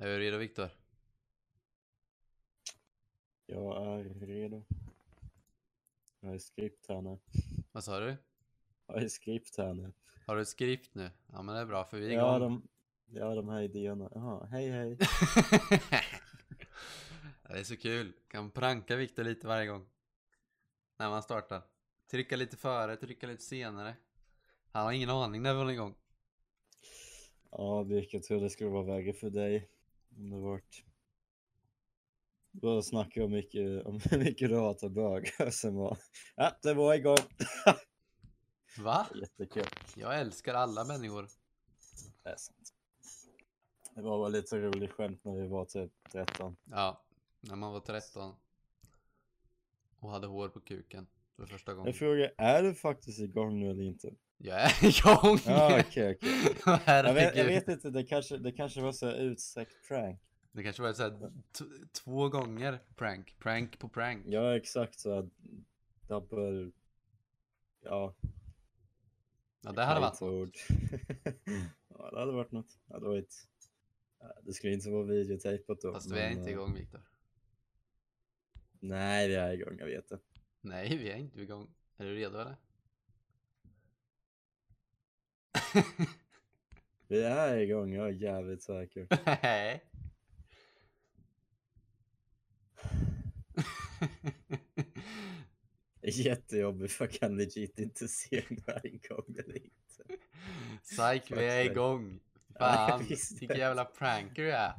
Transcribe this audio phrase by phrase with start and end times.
[0.00, 0.68] Är du redo Viktor?
[3.46, 4.64] Jag är redo.
[6.20, 7.18] Jag har skript här nu.
[7.72, 8.16] Vad sa du?
[8.86, 9.92] Jag har skript här nu.
[10.26, 11.10] Har du ett skript nu?
[11.32, 12.62] Ja men det är bra för vi är Ja, igång.
[13.10, 14.10] de, ja, de här idéerna.
[14.14, 14.96] Jaha, hej hej.
[17.42, 18.12] det är så kul.
[18.28, 19.86] Kan pranka Viktor lite varje gång.
[20.96, 21.62] När man startar.
[22.10, 23.96] Trycka lite före, trycka lite senare.
[24.72, 25.94] Han har ingen aning när vi håller igång.
[27.50, 29.68] Ja, vilket tror det skulle vara värre för dig.
[30.18, 30.84] Om det varit...
[32.84, 35.98] Snacka om mycket, om mycket du hatar bögar sen var...
[36.36, 37.16] Ja, det var igång!
[38.78, 39.06] Va?
[39.14, 39.64] Jättekul.
[39.96, 41.28] Jag älskar alla människor.
[42.22, 42.74] Det är sant.
[43.94, 46.56] Det var bara lite roligt skämt när vi var typ 13.
[46.64, 47.04] Ja,
[47.40, 48.34] när man var 13.
[49.98, 51.06] Och hade hår på kuken.
[51.36, 51.86] För första gången.
[51.86, 54.14] Jag frågar, är du faktiskt igång nu eller inte?
[54.38, 55.38] Jag är igång!
[55.46, 56.56] Ja, okej, okej.
[56.86, 60.20] Jag vet, jag vet inte, det kanske, det kanske var så utsträckt prank.
[60.52, 61.10] Det kanske var så här
[61.58, 63.36] t- två gånger prank.
[63.38, 64.26] Prank på prank.
[64.26, 65.30] Ja, exakt så
[66.08, 66.70] double...
[67.80, 68.14] Ja,
[69.60, 70.56] Ja, det hade varit ord.
[71.88, 72.78] ja, det hade varit något.
[72.86, 73.48] Det varit...
[74.20, 75.92] Ja, Det skulle inte vara videotejpat då.
[75.92, 77.00] Fast vi är men, inte eh, igång Viktor.
[78.80, 80.18] Nej, vi är igång, jag vet det.
[80.60, 81.74] Nej, vi är inte igång.
[81.96, 82.56] Är du redo eller?
[87.08, 89.06] Vi är igång, jag är jävligt säker.
[89.26, 89.84] Nej.
[96.00, 100.22] Det är jättejobbigt för jag kan legit inte se om jag är igång eller inte.
[100.82, 102.20] Psyk, vi är igång.
[102.54, 103.04] Jag Fan,
[103.40, 104.72] vilken jävla pranker du är.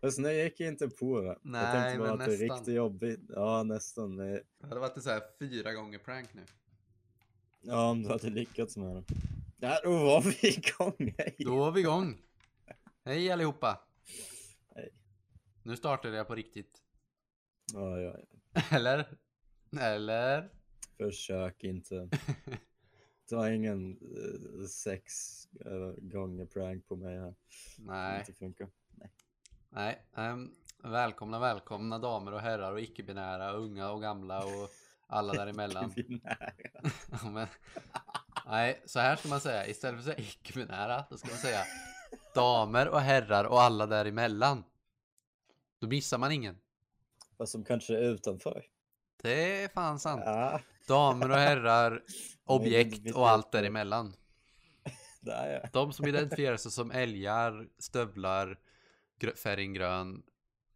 [0.00, 1.26] Fast nej, jag gick inte på det.
[1.26, 2.56] jag Nej, tänkte bara men att det är nästan.
[2.56, 3.20] riktigt jobbigt.
[3.28, 4.16] Ja, nästan.
[4.16, 6.42] Det hade varit så här fyra gånger prank nu.
[7.60, 9.04] Ja, om du hade lyckats med det.
[9.66, 11.14] Ja, då var vi igång.
[11.18, 11.36] Hej.
[11.38, 12.18] Då var vi igång.
[13.04, 13.80] Hej allihopa.
[14.74, 14.92] Hej.
[15.62, 16.82] Nu startade jag på riktigt.
[17.72, 18.16] Ja, ja,
[18.52, 18.62] ja.
[18.76, 19.18] Eller?
[19.80, 20.50] Eller?
[20.96, 22.08] Försök inte.
[23.28, 25.12] Ta ingen eh, sex
[25.64, 27.34] eh, gånger prank på mig här.
[27.76, 28.20] Det Nej.
[28.20, 28.68] inte funkar.
[29.68, 30.50] Nej, ehm,
[30.82, 34.70] välkomna, välkomna damer och herrar och icke-binära, unga och gamla och
[35.06, 35.90] alla däremellan.
[35.96, 37.48] Binära.
[38.48, 39.66] Nej, så här ska man säga.
[39.66, 41.64] Istället för att säga icke-binära, då ska man säga
[42.34, 44.64] damer och herrar och alla däremellan.
[45.78, 46.58] Då missar man ingen.
[47.36, 48.64] Vad som kanske är utanför.
[49.22, 50.22] Det är fan sant.
[50.24, 52.02] Ja, Damer och herrar,
[52.44, 54.14] objekt och allt däremellan.
[55.20, 55.68] där ja.
[55.72, 58.58] De som identifierar sig som älgar, stövlar,
[59.36, 60.22] färgen grön,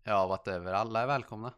[0.05, 0.73] ja whatever.
[0.73, 1.55] Alla är välkomna.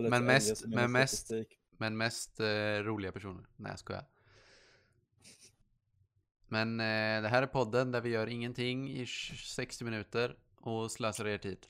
[0.00, 1.58] lite Men mest- men mest- statistik?
[1.82, 3.46] Men mest eh, roliga personer.
[3.56, 4.04] Nej jag skojar.
[6.46, 11.26] Men eh, det här är podden där vi gör ingenting i 60 minuter och slösar
[11.26, 11.66] er tid.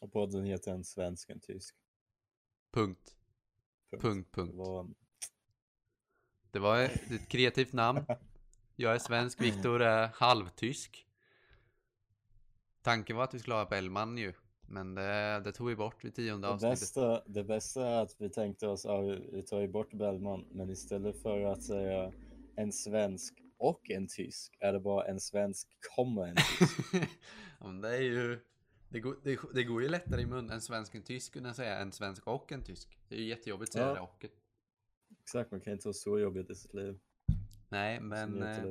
[0.00, 1.74] Och podden heter en svensk, en tysk.
[2.72, 3.16] Punkt.
[4.00, 4.54] Punkt, Det punkt.
[4.54, 4.88] var,
[6.50, 8.06] Det var ett ett kreativt namn.
[8.76, 11.06] Jag är svensk, Viktor är halvtysk.
[12.82, 14.32] Tanken var att vi skulle ha Bellman ju.
[14.68, 16.78] Men det, det tog vi bort vid tionde det, avsnittet.
[16.80, 20.70] bästa, det bästa är att vi tänkte oss att vi tar ju bort Bellman, men
[20.70, 22.12] istället för att säga
[22.56, 26.72] en svensk och en tysk är det bara en svensk, komma en tysk.
[27.60, 28.38] ja, men det är ju...
[28.88, 31.56] Det går, det, det går ju lättare i mun en svensk och en tysk att
[31.56, 32.98] säga en svensk och en tysk.
[33.08, 33.94] Det är ju jättejobbigt att säga Ja.
[33.94, 34.24] det och.
[35.22, 36.98] Exakt, man kan inte ha så jobbigt i sitt liv.
[37.68, 38.62] Nej, men eh,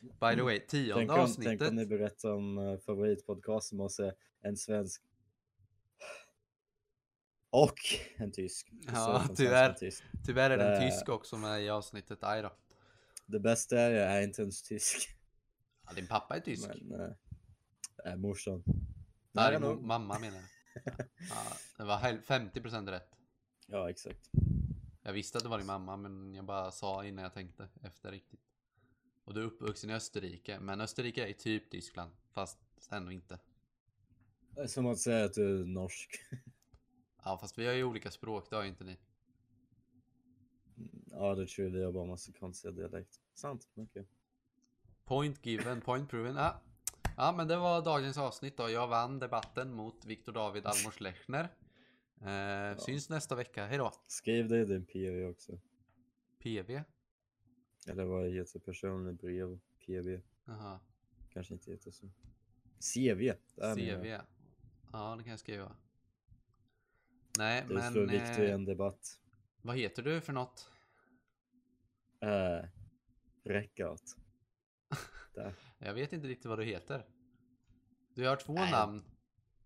[0.00, 1.68] by the way, tionde Tänk om, tänk avsnittet.
[1.68, 5.02] om ni berättar om uh, favoritpodcasten och säger en svensk
[7.50, 7.78] och
[8.16, 8.70] en tysk.
[8.86, 9.72] Ja, tyvärr.
[9.72, 10.04] tysk.
[10.26, 12.18] Tyvärr är det en det- tysk också med i avsnittet.
[12.24, 12.52] Aj då.
[13.26, 15.16] Det bästa är jag är inte ens tysk.
[15.86, 16.68] Ja, din pappa är tysk.
[16.82, 17.14] Men
[18.04, 18.62] äh, morsan.
[19.32, 19.82] Nej, din nog.
[19.82, 20.44] mamma menar jag.
[21.30, 23.08] Ja, det var hel- 50% rätt.
[23.66, 24.30] Ja, exakt.
[25.02, 28.10] Jag visste att det var din mamma, men jag bara sa innan jag tänkte efter
[28.10, 28.40] riktigt.
[29.24, 32.58] Och du är uppvuxen i Österrike, men Österrike är typ Tyskland, fast
[32.90, 33.38] ändå inte.
[34.54, 36.10] Det är som att säga att du är norsk.
[37.24, 38.96] Ja, fast vi har ju olika språk, det har ju inte ni.
[41.10, 43.22] Ja, det tror jag vi har bara massa konstiga dialekter.
[43.34, 44.06] Sant, okej.
[45.04, 46.36] Point given, point proven.
[46.36, 46.62] Ja.
[47.16, 48.70] ja, men det var dagens avsnitt då.
[48.70, 51.48] Jag vann debatten mot Viktor David Almors Lechner.
[52.20, 53.66] Eh, Syns nästa vecka.
[53.66, 53.92] Hej då.
[54.06, 55.60] Skriv det i din PV också.
[56.38, 56.82] PV.
[57.86, 59.58] Eller vad heter personlig brev?
[59.86, 60.20] PV.
[60.44, 60.80] Jaha.
[61.32, 62.06] Kanske inte heter så.
[62.94, 63.32] CV.
[63.74, 64.06] CV.
[64.92, 65.76] Ja, det kan jag skriva.
[67.40, 69.18] Nej, Du men slår Victor i eh, en debatt.
[69.62, 70.68] vad heter du för något?
[72.20, 72.68] Äh,
[73.44, 74.02] Räckout.
[75.78, 77.06] Jag vet inte riktigt vad du heter.
[78.14, 78.70] Du har två Nej.
[78.70, 79.02] namn.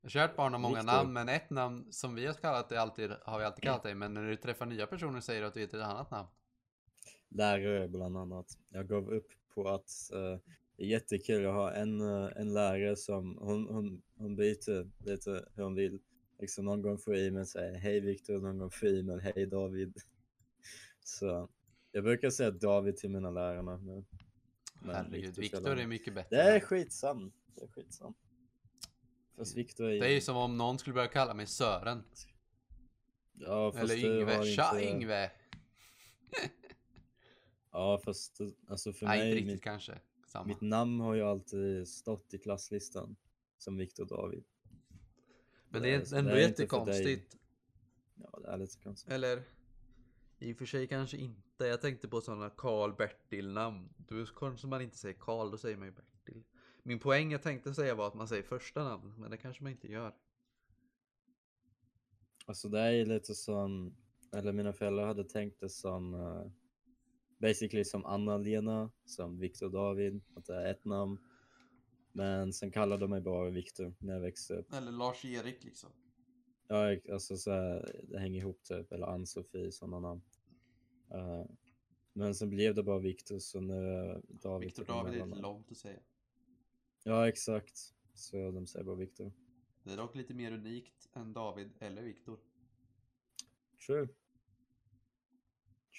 [0.06, 0.92] Kärt barn har många Viktor.
[0.92, 3.94] namn, men ett namn som vi har kallat dig alltid, har vi alltid kallat dig,
[3.94, 6.28] men när du träffar nya personer säger du att du heter ett annat namn.
[7.28, 8.58] Lärare bland annat.
[8.68, 10.38] Jag gav upp på att eh,
[10.76, 11.42] det är jättekul.
[11.42, 16.00] Jag har en, eh, en lärare som hon, hon, hon byter lite hur hon vill.
[16.44, 20.00] Liksom någon gång får e-mail säga hej Viktor, någon gång får e-mail hej David.
[21.04, 21.48] Så
[21.92, 23.62] jag brukar säga David till mina lärare.
[23.62, 24.04] Men
[24.94, 26.36] Herregud, Viktor är mycket bättre.
[26.36, 27.32] Det är skitsam.
[27.54, 28.14] Det är skitsam.
[29.36, 32.02] Fast Viktor är Det är ju som om någon skulle börja kalla mig Sören.
[33.32, 34.44] Ja, fast Eller Yngve.
[34.44, 34.90] Tja inte...
[34.90, 35.30] Yngve!
[37.72, 40.00] Ja, fast alltså för Nej, inte mig, riktigt mitt, kanske.
[40.26, 40.46] Samma.
[40.46, 43.16] mitt namn har ju alltid stått i klasslistan
[43.58, 44.44] som Viktor David.
[45.74, 47.36] Men det är ändå jättekonstigt.
[48.14, 49.12] Ja, det är lite konstigt.
[49.12, 49.42] Eller?
[50.38, 51.66] I och för sig kanske inte.
[51.66, 53.88] Jag tänkte på sådana Karl Bertil namn.
[53.96, 56.42] Då kanske man inte säger Karl, då säger man ju Bertil.
[56.82, 59.72] Min poäng jag tänkte säga var att man säger första namn, men det kanske man
[59.72, 60.14] inte gör.
[62.46, 63.96] Alltså det är ju lite som,
[64.36, 66.50] eller mina föräldrar hade tänkt det som eh,
[67.38, 71.18] basically som Anna-Lena, som Viktor David, att det är ett namn.
[72.16, 74.72] Men sen kallade de mig bara Viktor när jag växte upp.
[74.72, 75.90] Eller Lars-Erik liksom.
[76.68, 80.22] Ja, alltså så här, det hänger ihop typ, eller Ann-Sofie, sådana namn.
[81.10, 81.46] Eh,
[82.12, 85.38] men sen blev det bara Viktor, så nu är David Viktor typ David är lite
[85.38, 86.00] långt att säga.
[87.02, 87.94] Ja, exakt.
[88.14, 89.32] Så de säger bara Viktor.
[89.82, 92.38] Det är dock lite mer unikt än David eller Viktor.
[93.86, 94.08] True.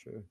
[0.03, 0.23] True.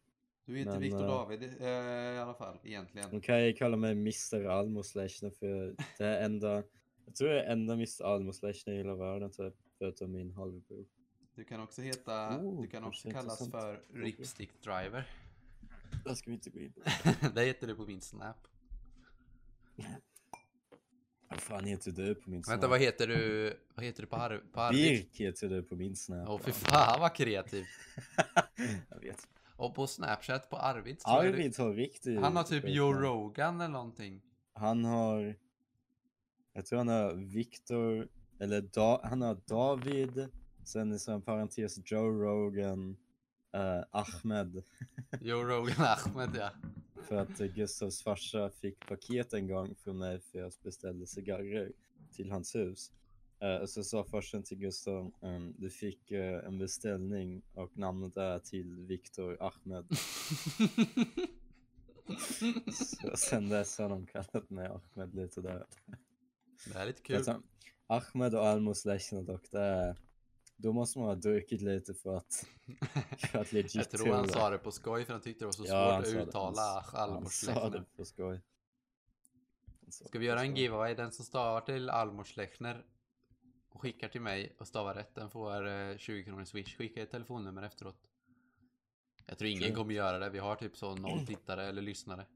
[0.46, 3.10] Du heter Men, Viktor eh, David eh, i alla fall, egentligen.
[3.10, 4.44] De kan ju kalla mig Mr.
[4.44, 6.62] Almoslechner för det är enda,
[7.06, 8.04] jag tror det är enda Mr.
[8.04, 10.86] Almoslechner i hela världen typ, förutom min halvbror.
[11.34, 13.52] Du kan också heta, Oh, du kan också kallas intressant.
[13.52, 15.08] för Ripstick Driver.
[16.04, 16.80] Det ska vi inte gå in på.
[17.34, 18.36] det heter du på min Snap.
[21.28, 22.54] Vad fan heter du på min snap?
[22.54, 24.92] Vänta, vad heter du, vad heter du på, Ar på Arvid?
[24.92, 26.28] Birk heter du på min snap.
[26.28, 27.64] Åh fy fan vad kreativ.
[28.90, 29.28] jag vet.
[29.56, 32.92] Och på Snapchat på Arvid Arvid har riktigt Han har typ Joe.
[32.92, 34.22] Rogan eller någonting.
[34.52, 35.36] Han har,
[36.52, 38.08] jag tror han har Viktor,
[38.40, 40.28] eller da, han har David,
[40.64, 42.96] sen i sån parentes Joe Rogan,
[43.52, 44.62] eh, Ahmed.
[45.20, 46.50] Joe Rogan Ahmed ja.
[47.02, 51.72] För att eh, Gustavs farsa fick paket en gång från mig för jag beställde cigarrer
[52.12, 52.92] till hans hus.
[53.44, 58.38] Eh, så sa farsan till Gustav, ehm, du fick eh, en beställning och namnet är
[58.38, 59.86] till Viktor Ahmed.
[62.72, 65.66] så sen dess har de kallat mig Ahmed lite där.
[66.72, 67.22] Det är lite kul.
[67.26, 67.42] han-
[67.86, 69.96] Ahmed och Almos Lechner dock, det är,
[70.56, 72.46] då måste man ha druckit lite för att,
[73.30, 75.46] för att legit Jag tror tro han sa det på skoj för han tyckte det
[75.46, 77.84] var så Ja, svårt att uttala Han- Han sa det Almorslechner.
[77.96, 78.40] på skoj.
[79.82, 80.94] Han sa Ska vi göra en giveaway?
[80.94, 82.84] Den som stavar till Almorslechner
[83.74, 86.76] och skickar till mig och stavar rätt, den får eh, 20 kronor i swish.
[86.76, 87.96] Skicka ett telefonnummer efteråt.
[89.26, 90.30] Jag tror ingen kommer göra det.
[90.30, 92.26] Vi har typ så noll tittare eller lyssnare.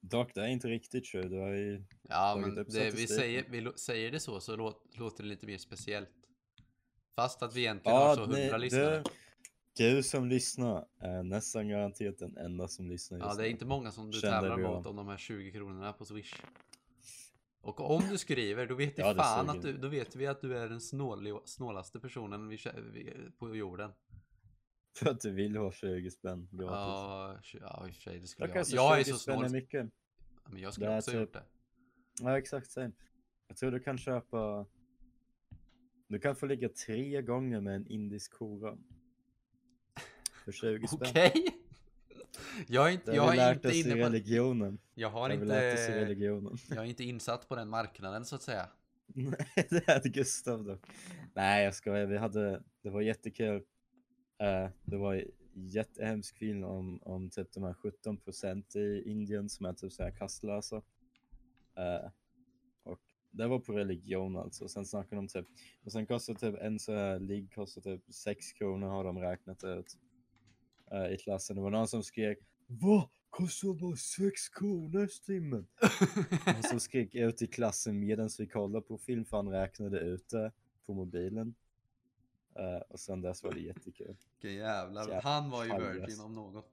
[0.00, 1.28] Dock, det är inte riktigt true.
[1.28, 1.84] Du har ju...
[2.02, 2.64] Ja, men det,
[2.94, 6.10] vi, säger, vi säger det så så låt, låter det lite mer speciellt.
[7.16, 9.02] Fast att vi egentligen Ja, har så 100 lyssnare.
[9.76, 13.50] Du, du som lyssnar är nästan garanterat den enda som lyssnar just Ja, det är
[13.50, 16.34] inte många som du tävlar mot om de här 20 kronorna på Swish.
[17.60, 20.58] Och om du skriver, då vet, Ja, fan att du, då vet vi att du
[20.58, 22.58] är den snål, snålaste personen vi,
[23.38, 23.92] på jorden.
[24.96, 27.54] För att du vill ha 20 spänn gratis.
[27.60, 28.58] Ja, i och för sig, det skulle jag.
[28.58, 29.44] alltså, Jag är 20 så snål.
[29.44, 29.90] är mycket.
[30.48, 31.44] Men jag skulle också typ- gjort det.
[32.20, 32.92] Ja, exakt same.
[33.48, 34.66] Jag tror du kan köpa...
[36.08, 38.78] Du kan få ligga tre gånger med en indisk kora.
[40.44, 41.08] För 20 spänn.
[41.10, 41.54] Okej!
[42.66, 44.00] Jag är inte, jag är lärt inte inne på...
[44.00, 44.78] religionen.
[44.94, 46.04] Jag har inte...
[46.04, 46.56] religionen.
[46.68, 48.68] Jag är inte insatt på den marknaden så att säga.
[49.06, 50.78] Nej, det är Gustav då.
[51.34, 52.06] Nej, jag skojar.
[52.06, 53.62] Vi hade, det var jättekul.
[54.38, 59.66] Eh, det var jättehemsk film om, om typ de här 17 procent i Indien som
[59.66, 60.76] är typ så här kastlösa.
[61.76, 62.10] Eh,
[62.82, 64.68] och det var på religion alltså.
[64.68, 65.46] Sen snackade de typ,
[65.84, 69.64] och sen kostar typ en så här ligg kostar typ 6 kronor har de räknat
[69.64, 69.96] ut.
[70.92, 71.56] Eh, I klassen.
[71.56, 73.10] Det var någon som skrek Va?
[73.30, 75.66] Kostar bara 6 kronor timmen?
[76.44, 80.28] Han som skrek ut i klassen medan vi kollade på film för han räknade ut
[80.28, 80.52] det
[80.86, 81.54] på mobilen.
[82.58, 84.16] Eh, och sen dess var det jättekul.
[84.32, 85.02] Vilken jävlar.
[85.02, 86.72] Jävlar, Han var ju virgin om något.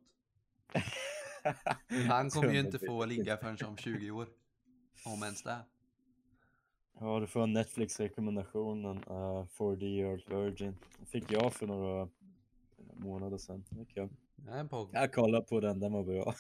[2.08, 4.28] Han kommer ju inte få ligga förrän om 20 år.
[5.06, 5.58] Om ens det.
[7.00, 8.98] Ja, du får en Netflix-rekommendationen.
[8.98, 10.78] Uh, 40 year old virgin.
[11.06, 12.10] fick jag för några
[12.98, 13.66] månader sedan.
[13.70, 14.10] Det är kul.
[14.48, 14.90] En pogg.
[14.94, 16.36] Jag kollade på den, den var bra.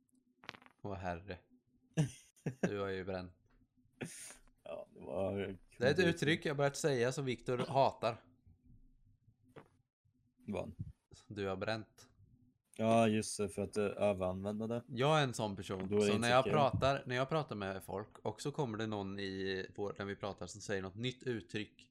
[0.82, 1.38] Åh herre.
[2.60, 3.32] Du har ju bränt.
[4.64, 5.56] Ja, det var...
[5.78, 8.20] Det är ett uttryck jag börjat säga som Viktor hatar.
[10.46, 10.72] Vad?
[11.26, 12.08] Du har bränt.
[12.76, 14.82] Ja, just det, för att du överanvänder det.
[14.88, 15.88] Jag är en sån person.
[15.88, 16.52] Så när jag, kul.
[16.52, 20.16] pratar, när jag pratar med folk och så kommer det någon i vår, när vi
[20.16, 21.88] pratar som säger något nytt uttryck.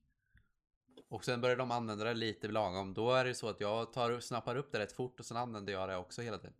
[1.09, 2.93] Och sen börjar de använda det lite lagom.
[2.93, 5.73] Då är det så att jag tar, snappar upp det rätt fort och sen använder
[5.73, 6.53] jag det också hela tiden.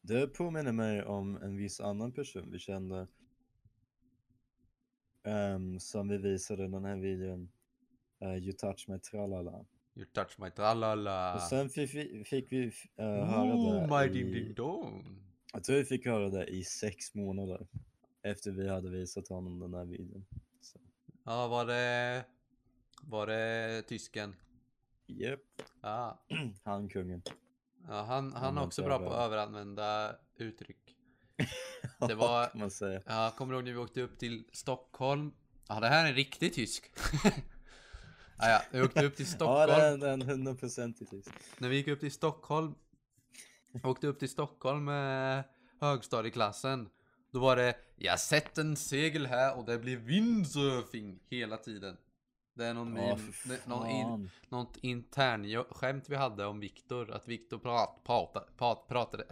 [0.00, 3.06] Det påminner mig om en viss annan person vi kände.
[5.24, 7.48] ehm, som vi visade den här videon.
[8.24, 9.64] Uh, you touch my tralala.
[9.94, 11.34] You touch my tralala.
[11.34, 15.22] Och sen fick vi, fick vi eh, höra oh, det my ding ding i, dong.
[15.52, 17.66] Jag tror vi fick höra det i sex månader.
[18.22, 20.24] Efter vi hade visat honom den här videon.
[20.60, 20.78] Så,
[21.24, 22.24] Ja, var det...
[23.08, 24.36] Var det tysken?
[25.06, 25.40] Japp,
[25.82, 26.24] Ja,
[26.64, 27.22] han kungen.
[27.88, 30.96] ja han, han är också så bra på att överanvända uttryck.
[32.08, 33.02] Det var- man säga.
[33.06, 35.32] Ja, kommer du ihåg när vi åkte upp till Stockholm?
[35.68, 36.90] Ja, det här är en riktig tysk.
[38.38, 39.70] ja, ja, vi åkte upp till Stockholm.
[39.70, 41.30] Ja, det är en- det är en hundraprocentig tysk.
[41.58, 42.74] När vi gick upp till Stockholm.
[43.84, 45.44] Åkte upp till Stockholm med
[45.80, 46.88] högstadieklassen.
[47.30, 51.96] Då var det Jag sett en segel här och det blir windsurfing hela tiden.
[52.54, 57.10] Det är någon, Ja, meme, någon in, något intern skämt vi hade om Viktor.
[57.10, 58.04] Att Viktor prat,
[58.56, 59.24] prat, pratade.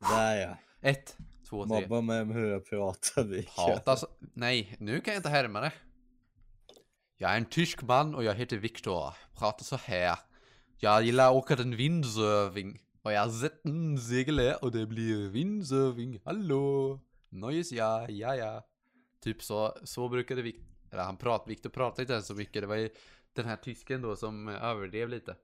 [0.00, 0.56] Där ja.
[0.80, 1.16] Ett,
[1.48, 1.80] två, tre.
[1.80, 3.42] Mobba mig om hur jag pratar vi.
[3.42, 4.06] Prata så...
[4.34, 5.72] Nej, nu kan jag inte härma det.
[7.16, 9.14] Jag är en tysk man och jag heter Viktor.
[9.38, 10.18] Pratar så här.
[10.78, 12.80] Jag gillar att åka den windsurfing.
[13.02, 13.30] Och jag
[14.00, 16.20] segel här och det blir windsurfing.
[16.24, 17.00] Hallå!
[17.28, 18.66] Nöjes ja, ja ja.
[19.20, 22.62] Typ så, så brukade Viktor, eller han prat, Viktor pratade inte ens så mycket.
[22.62, 22.90] Det var ju
[23.32, 25.36] den här tysken då som eh, överdrev lite.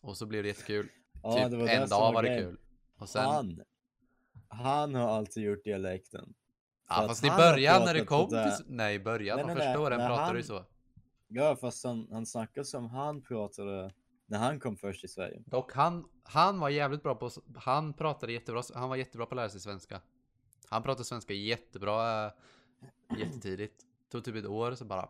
[0.00, 0.88] Och så blev det jättekul.
[1.22, 2.58] Ja, typ det var en dag var det kul.
[2.98, 3.60] Och sen, Han.
[4.48, 6.34] Han har alltid gjort dialekten.
[6.88, 9.56] ja fast i början när det pratat kom till, nej i början, Nej, de nej,
[9.56, 10.64] första nej, åren pratade han- du så.
[11.28, 13.94] Ja, fast han, han snackar som han pratade
[14.26, 15.42] när han kom först till Sverige.
[15.46, 19.36] Dock han, han var jävligt bra på, han pratade jättebra, han var jättebra på att
[19.36, 20.00] lära sig svenska.
[20.68, 22.32] Han pratade svenska jättebra, äh,
[23.18, 23.82] jättetidigt.
[24.14, 25.08] Tog typ ett år så bara.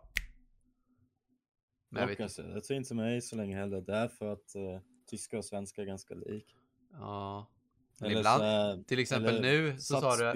[1.88, 3.80] Men jag vet alltså, jag tror inte som mig så länge heller.
[3.80, 6.56] Det är för att eh, tyska och svenska är ganska lik.
[6.92, 7.50] ja.
[7.98, 10.32] Men Eller ibland, så är- till exempel nu så sa du,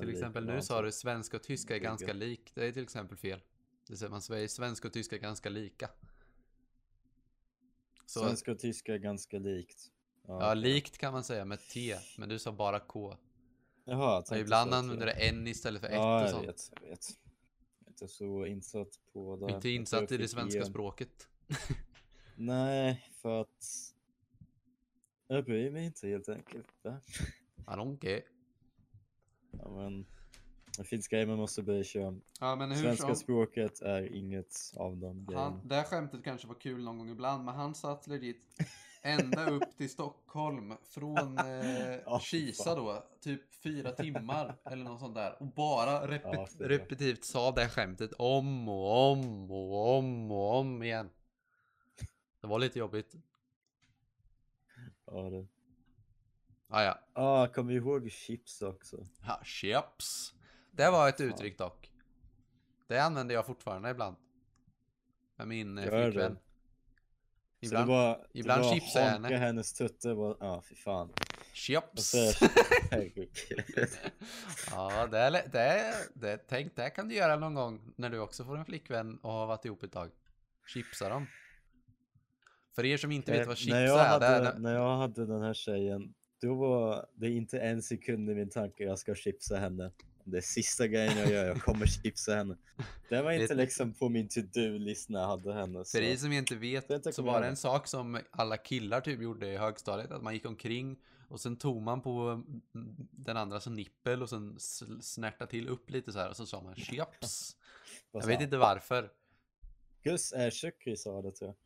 [0.00, 2.52] till exempel nu sa du svenska och tyska är ganska lik.
[2.54, 3.40] Det är till exempel fel.
[3.88, 5.90] Det säger man svenska och tyska är ganska lika.
[8.06, 9.90] Så, Svenska och tyska är ganska likt.
[10.26, 13.16] ja, likt kan man säga med T, men du sa bara K.
[13.84, 16.48] Jaha, jag ibland använder du N istället för ett Ja, och sånt.
[16.48, 17.06] vet, jag vet.
[17.10, 17.25] Jag är
[18.02, 19.54] inte så insatt på det.
[19.54, 20.70] Inte insatt i det svenska igen.
[20.70, 21.28] språket.
[22.36, 23.94] Nej, för att
[25.28, 26.68] jag bryr mig inte helt enkelt.
[27.56, 28.22] I don't care.
[29.50, 30.06] Ja, men
[30.78, 32.22] det finns grejer man måste bry sig om.
[32.40, 35.60] Ja men Svenska språket är inget av de grejerna.
[35.64, 38.42] Det här skämtet kanske var kul någon gång ibland men han satt legit
[39.06, 45.14] ända upp till Stockholm från eh, Ja, Kisa då, typ fyra timmar eller något sånt
[45.14, 50.30] där och bara repet Ja, det repetitivt sa det skämtet om och om och om
[50.30, 51.10] och om igen.
[52.40, 53.14] Det var lite jobbigt.
[55.06, 55.46] Ja, det.
[56.68, 59.06] Ah, ja, Ah, kom ihåg chips också.
[59.26, 60.34] ha, chips.
[60.70, 61.92] Det var ett uttryck dock.
[62.86, 64.16] Det använder jag fortfarande ibland.
[65.36, 66.04] Med min eh, Gör det?
[66.12, 66.36] flickvän.
[66.36, 66.40] Så
[67.66, 69.36] Ibland, det var, ibland det chipsar jag henne.
[69.36, 70.08] hennes tutte.
[70.08, 71.12] Ja, ah, fy fan.
[71.52, 72.14] Chips.
[74.70, 78.18] Ja, det är, det är, det, tänk det kan du göra någon gång när du
[78.18, 80.10] också får en flickvän och har varit ihop ett tag.
[80.66, 81.26] Chipsa dem.
[82.74, 84.74] För er som inte vet vad chips Eh, när, jag är, det hade, är, när
[84.74, 88.98] jag hade den här tjejen, då var det inte en sekund i min tanke jag
[88.98, 89.92] ska chipsa henne.
[90.28, 92.56] Det är sista grejen jag gör, jag kommer chipsa henne.
[93.08, 95.84] Det var inte liksom på min to-do-list när jag hade henne.
[95.84, 95.98] Så.
[95.98, 99.22] för er som inte vet inte så var det en sak som alla killar typ
[99.22, 100.10] gjorde i högstadiet.
[100.10, 100.96] Att man gick omkring
[101.28, 102.42] och sen tog man på
[103.10, 104.56] den andra som nippel och sen
[105.00, 107.56] snärta till upp lite så här och så sa man chips.
[108.12, 108.44] Jag vet han?
[108.44, 109.10] inte varför.
[110.02, 111.56] Gus Ershukri sa det tror jag.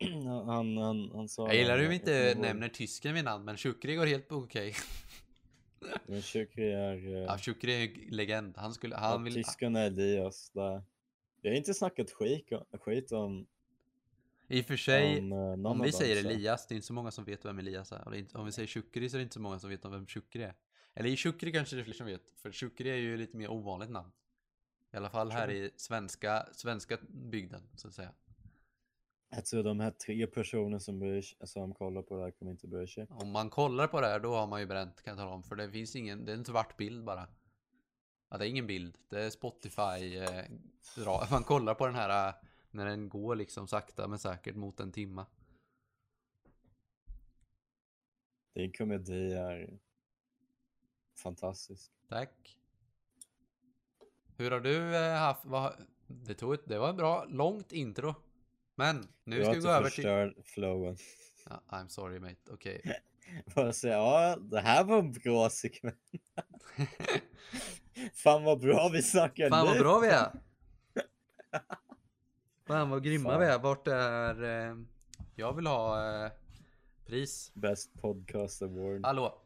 [0.46, 3.94] Han, han, han sa Jag gillar hur vi inte nämner tysken vid namn men Shukri
[3.94, 4.74] går helt okej.
[6.06, 7.06] Men Shukri är...
[7.06, 8.56] eh, Ja, Shukri är en legend.
[8.56, 9.34] Han skulle, han vill...
[9.34, 10.82] Tysken är Elias där.
[11.42, 13.46] Jag har inte snackat skit, skit om,
[14.48, 16.92] I och för sig, om eh, om vi säger så- Elias, det är inte så
[16.92, 18.14] många som vet vem Elias är.
[18.14, 20.06] Inte, om vi säger Shukri så är det inte så många som vet om vem
[20.06, 20.54] Shukri är.
[20.94, 23.50] Eller i Shukri kanske det är fler som vet, för Shukri är ju lite mer
[23.50, 24.10] ovanligt namn.
[24.92, 28.12] I alla fall här i svenska, svenska bygden, så att säga.
[29.50, 32.68] Tror de här tre personerna som, bryr, sig- som kollar på det här kommer inte
[32.68, 33.06] bry sig.
[33.10, 35.42] Om man kollar på det här, då har man ju bränt, kan jag tala om.
[35.42, 37.28] För det finns ingen, det är en svart bild bara.
[38.30, 38.98] Ja, det är ingen bild.
[39.08, 40.16] Det är Spotify.
[40.16, 40.44] Eh,
[40.96, 41.26] dra.
[41.30, 42.34] Man kollar på den här eh,
[42.70, 45.26] när den går liksom sakta men säkert mot en timma.
[48.54, 49.78] Din komedi är
[51.16, 51.92] fantastisk.
[52.08, 52.58] Tack.
[54.36, 58.14] Hur har du eh, haft, vad, det, tog ett, det var en bra, långt intro.
[58.78, 60.42] Men nu ska vi gå över till...
[60.44, 60.96] flowen.
[61.50, 63.02] Ja, I'm sorry mate, okej.
[63.54, 65.96] Bara säga, ja, det här var en bra segment.
[68.14, 69.72] Fan vad bra vi snackar Fan nu.
[69.72, 70.32] vad bra vi är!
[72.66, 73.40] Fan vad grymma Fan.
[73.40, 73.58] vi är.
[73.58, 74.42] Vart är...
[74.42, 74.76] Eh,
[75.34, 76.32] jag vill ha eh,
[77.06, 77.50] pris.
[77.54, 79.06] Best podcast award.
[79.06, 79.42] Hallå!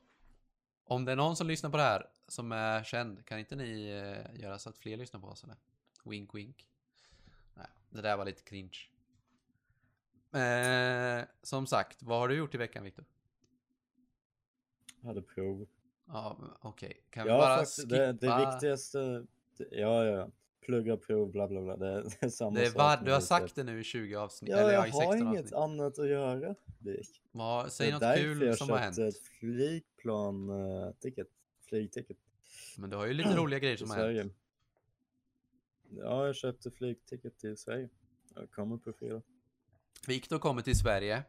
[0.84, 3.90] Om det är någon som lyssnar på det här som är känd, kan inte ni
[3.90, 5.56] eh, göra så att fler lyssnar på oss eller?
[6.04, 6.66] Wink wink.
[7.54, 8.91] Nej, det där var lite cringe.
[10.34, 13.04] Eh, som sagt, vad har du gjort i veckan Viktor?
[15.00, 15.66] Jag hade prov.
[16.06, 17.02] Ja, okej.
[17.10, 17.96] Kan vi Ja, bara faktiskt, skippa?
[17.96, 18.98] det, det viktigaste.
[19.58, 20.30] det- Ja, ja, ja.
[20.60, 21.76] Plugga prov, bla bla bla.
[21.76, 22.78] Det, det är samma Det är sak.
[22.78, 24.50] var, med du har sagt det nu i 20 avsnitt.
[24.50, 25.52] Ja, eller jag ja, i har 16 inget avsnitt.
[25.52, 26.54] annat att göra.
[26.78, 27.22] Dick.
[27.32, 28.96] Vad, säg Det är något kul jag som har hänt.
[28.96, 31.26] köpte ett flygplan, uh, ticket.
[31.68, 32.16] Flygticket.
[32.78, 34.32] Men du har ju lite roliga grejer som har hänt.
[35.90, 37.88] Ja, jag köpte flygticket till Sverige.
[38.34, 39.22] Jag kommer på fredag.
[40.06, 41.22] Viktor kommer till Sverige.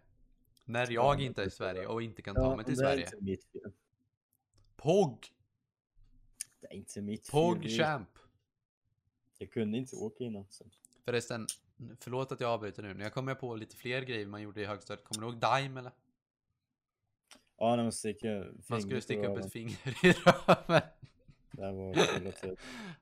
[0.65, 3.06] När jag inte är i Sverige och inte kan ta mig till det är Sverige.
[3.06, 3.72] inte mitt fel.
[4.75, 5.27] POG!
[6.60, 7.32] Det är inte mitt fel.
[7.32, 8.10] POG är- Champ!
[9.38, 10.46] Jag kunde inte åka innan.
[10.50, 10.65] Så.
[11.06, 11.48] Förresten,
[12.00, 12.94] förlåt att jag avbryter nu.
[12.94, 15.06] När jag kommer på lite fler grejer man gjorde i högstadiet.
[15.06, 15.92] Kommer du ihåg Dime eller?
[17.58, 20.82] Ja, när man sticker Man skulle sticka upp ett finger i röven.
[21.57, 21.95] Här var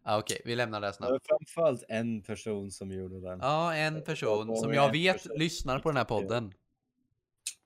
[0.04, 1.28] ah, Okej, vi lämnar det Det var snabbt.
[1.28, 3.40] framförallt en person som gjorde den.
[3.42, 5.38] Ja, en person som jag vet person.
[5.40, 6.54] lyssnar på den här podden.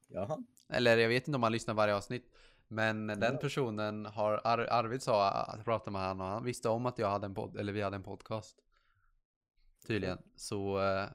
[0.08, 0.38] Jaha.
[0.70, 2.32] Eller jag vet inte om han lyssnar varje avsnitt.
[2.68, 6.70] Men den personen har, Ar Arvid sa att jag pratade med han och han visste
[6.70, 8.56] om att jag hade en podd, eller vi hade en podcast.
[9.88, 10.18] Tydligen.
[10.36, 11.06] Så, eh,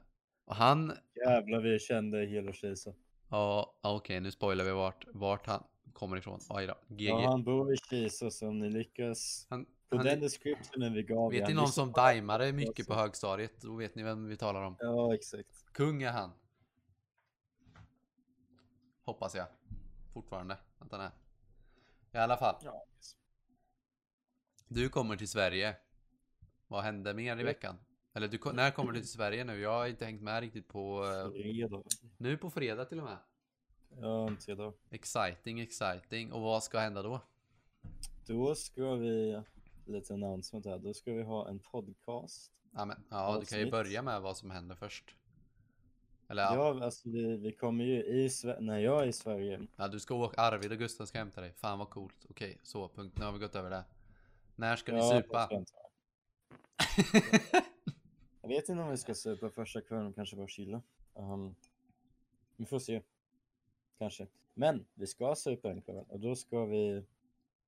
[0.45, 0.93] och han,
[1.25, 2.93] Jävlar vi kände hela Kisa.
[3.29, 6.39] ja okej nu spoilar vi vart, vart han kommer ifrån.
[6.49, 7.01] Oj då, GG.
[7.01, 9.47] Ja, han bor i Kisa så om ni lyckas.
[9.49, 11.31] Han, På han, den descriptionen vi gav.
[11.31, 13.61] vet ni någon som daimade mycket på högstadiet?
[13.61, 14.75] Då vet ni vem vi talar om.
[14.79, 15.65] Ja, exakt.
[15.73, 16.31] Kung är han.
[19.03, 19.47] Hoppas jag.
[20.13, 21.11] Fortfarande att han är.
[22.13, 22.55] I alla fall.
[22.63, 22.85] Ja.
[24.67, 25.75] Du kommer till Sverige.
[26.67, 27.77] Vad hände mer i veckan?
[28.13, 29.59] Eller du, när kommer du till Sverige nu?
[29.59, 31.05] Jag har inte hängt med riktigt på...
[31.05, 31.83] eh, Fredag.
[32.17, 33.17] nu på fredag till och med.
[33.99, 34.73] Ja, om tre dagar.
[34.89, 36.31] Exciting, exciting.
[36.31, 37.21] Och vad ska hända då?
[38.27, 39.41] Då ska vi,
[39.85, 42.51] lite announcement här, då ska vi ha en podcast.
[42.71, 45.15] Ja, men, ja du kan ju börja med vad som händer först.
[46.27, 49.67] Eller ja, Ja, alltså vi, vi kommer ju i Sverige, när jag är i Sverige.
[49.75, 51.53] ja, du ska åka, Arvid och Gustav ska hämta dig.
[51.53, 52.25] Fan vad coolt.
[52.29, 53.17] Okej, så punkt.
[53.19, 53.83] Nu har vi gått över det.
[54.55, 55.33] När ska ni Ja, supa?
[55.39, 55.73] fast vänta.
[58.41, 60.81] Jag vet inte om vi ska supa första kvällen, kanske bara chilla.
[61.13, 61.55] Um,
[62.55, 63.01] vi får se.
[64.01, 64.27] Kanske.
[64.53, 67.05] Men vi ska supa en kväll och då ska vi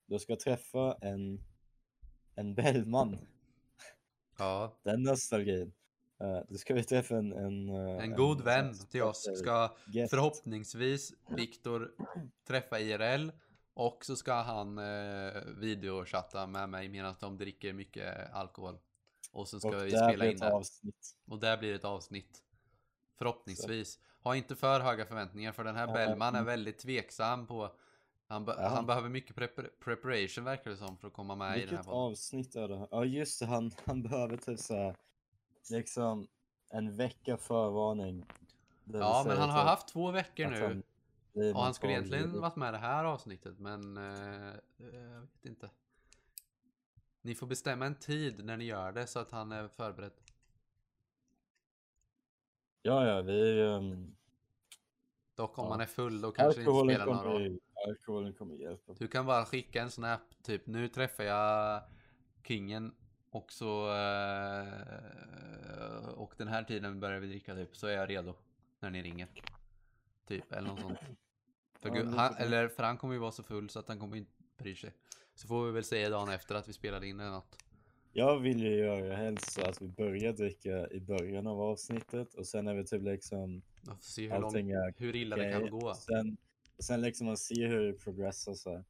[0.06, 1.44] då ska träffa en
[2.36, 3.18] en Bellman.
[4.38, 5.74] ja, Den nostalgin.
[6.24, 9.76] Uh, då ska vi träffa en en, eh, en god vän sån- till oss ska
[9.94, 10.10] gäst.
[10.10, 11.96] förhoppningsvis Viktor
[12.48, 13.32] träffa IRL
[13.74, 18.78] och så ska han eh, videochatta med mig medan de dricker mycket alkohol.
[19.32, 20.54] Och så ska och vi spela in det.
[20.54, 21.16] avsnitt.
[21.26, 22.44] Och där blir ett avsnitt.
[23.18, 24.00] Förhoppningsvis.
[24.24, 26.46] Ha inte för höga förväntningar för den här Ja, Bellman är mm.
[26.46, 27.72] väldigt tveksam på
[28.28, 28.68] han, be- Ja.
[28.68, 31.78] han behöver mycket prepar- preparation verkar det som för att komma med i den här
[31.78, 32.88] Vilket avsnitt är det?
[32.92, 34.96] Ja just det, han, han behöver typ såhär
[35.70, 36.28] liksom
[36.70, 38.26] en vecka förvarning.
[38.86, 40.62] Ja men han har typ haft två veckor nu.
[40.62, 40.84] han
[41.56, 45.70] Och han skulle egentligen varit med i det här avsnittet men eh, jag vet inte.
[47.22, 50.14] Ni får bestämma en tid när ni gör det så att han är förberedd.
[52.82, 53.62] Ja ja, vi...
[53.62, 54.13] Um,
[55.36, 55.70] Dock om Ja.
[55.70, 57.60] man är full då kanske det inte spelar någon roll.
[57.88, 58.94] alkoholen kommer hjälpa.
[58.94, 61.82] Du kan bara skicka en snap, typ nu träffar jag
[62.44, 62.96] kingen
[63.30, 64.68] och så eh,
[66.16, 68.36] och den här tiden börjar vi dricka typ, så är jag redo
[68.80, 69.28] när ni ringer.
[70.28, 71.00] Typ, eller något sånt.
[71.80, 73.88] För, Ja, Gu- lite han, eller för han kommer ju vara så full så att
[73.88, 74.94] han kommer inte bry sig.
[75.36, 77.58] Så får vi väl säga dagen efter att vi spelade in eller något.
[78.16, 82.48] Jag vill ju göra helst så att vi börjar dricka i början av avsnittet och
[82.48, 85.94] sen är vi typ liksom får se hur, lång, är hur illa det kan gå.
[85.94, 86.38] Sen,
[86.80, 88.84] sen liksom man ser hur det progressar så här.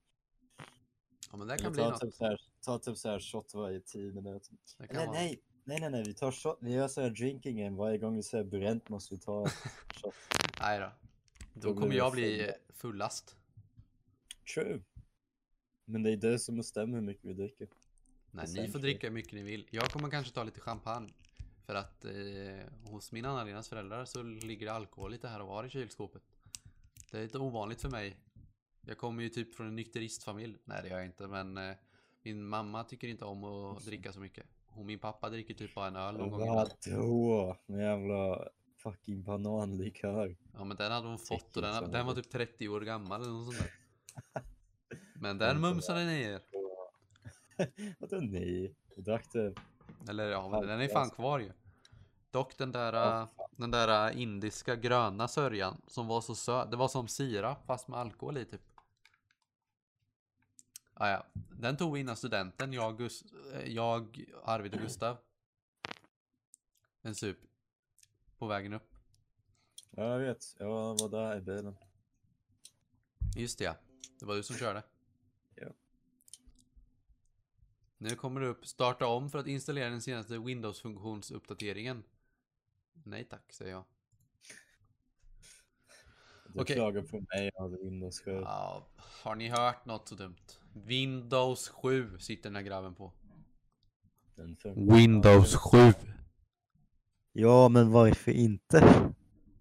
[1.31, 2.01] Ja men det Vi kan bli tar något.
[2.01, 4.55] typ så här, tar typ så här shot varje tio minuter.
[4.77, 6.57] Kan Nej, nej, nej, nej, vi tar shot.
[6.61, 7.77] Vi gör så här drinking game.
[7.77, 9.47] Varje gång vi säger bränt måste vi ta
[10.01, 10.13] shot.
[10.59, 10.91] Nej då.
[11.53, 12.53] Då Då kommer jag bli fulla.
[12.73, 13.35] fullast.
[14.53, 14.81] True.
[15.85, 17.67] Men det är det som bestämmer hur mycket vi dricker.
[18.35, 19.67] Nej, ni får dricka hur mycket ni vill.
[19.71, 21.09] Jag kommer kanske ta lite champagne.
[21.65, 22.11] För att eh,
[22.91, 26.23] hos min Anna-Lenas föräldrar så ligger det alkohol lite här och var i kylskåpet.
[27.11, 28.17] Det är lite ovanligt för mig.
[28.81, 30.57] Jag kommer ju typ från en nykteristfamilj.
[30.65, 31.75] Nej det gör jag inte men eh,
[32.23, 34.45] min mamma tycker inte om att dricka så mycket.
[34.67, 36.47] Och min pappa dricker typ bara en öl någon gång.
[36.47, 37.57] Vadå?
[37.65, 40.35] Med jävla fucking bananlikör.
[40.53, 43.31] Ja men den hade hon fått och den, den var typ 30 år gammal eller
[43.31, 44.43] något sånt där.
[45.15, 46.41] Men den mumsade ner.
[47.99, 48.75] Vadå nej?
[48.95, 49.55] Du drack det?
[50.09, 51.51] Eller ja, men den är fan kvar ju.
[52.31, 56.71] Dock den där, äh, den där äh, indiska gröna sörjan som var så söt.
[56.71, 58.61] Det var som sirap fast med alkohol i typ.
[60.93, 61.25] Ah, ja.
[61.33, 63.23] Den tog vi innan studenten, jag, Gus
[63.53, 65.17] eh, jag, Arvid och Gustav.
[67.01, 67.37] En sup.
[68.37, 68.93] På vägen upp.
[69.91, 70.55] Ja, jag vet.
[70.59, 70.67] Jag
[70.99, 71.77] var där i bilen.
[73.35, 73.75] Just det ja.
[74.19, 74.83] Det var du som körde.
[75.55, 75.67] Ja.
[77.97, 82.03] Nu kommer det upp starta om för att installera den senaste Windows-funktionsuppdateringen.
[83.03, 83.83] Nej tack, säger jag.
[86.53, 86.75] Du Okej.
[86.75, 88.31] klagar på mig hade Windows 7.
[88.31, 90.35] Ja, har ni hört något så dumt?
[90.73, 93.13] Windows 7 sitter den här grabben på.
[94.35, 94.81] Den funkar.
[95.93, 95.93] 7.
[97.31, 99.09] Ja, men varför inte?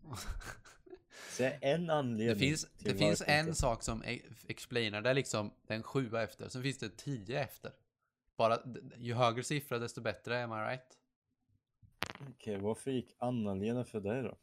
[1.29, 2.29] Se en anledning.
[2.29, 3.55] Det finns, det finns en inte.
[3.55, 6.49] sak som e- explainar det liksom den sjua efter.
[6.49, 7.73] Sen finns det tio efter.
[8.37, 8.59] Bara
[8.97, 10.99] ju högre siffra desto bättre, am I right?
[12.31, 14.37] Okej, varför gick Anna-Lena för dig då?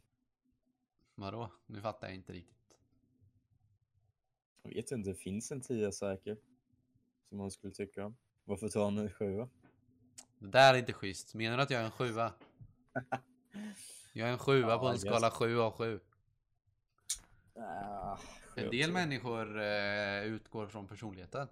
[1.15, 1.51] Vadå?
[1.65, 2.77] Nu fattar jag inte riktigt.
[4.61, 6.37] Jag vet inte, det finns en 10 säker.
[7.29, 8.15] Som hon skulle tycka om.
[8.45, 9.47] Varför tar hon en 7?
[10.39, 11.33] Det där är inte schysst.
[11.33, 12.33] Menar du att jag är en sjua?
[14.13, 15.99] Jag är en sjua Ja, på en skala 7 av 7.
[17.55, 18.17] Ah,
[18.55, 21.47] En del människor eh, utgår från personligheten.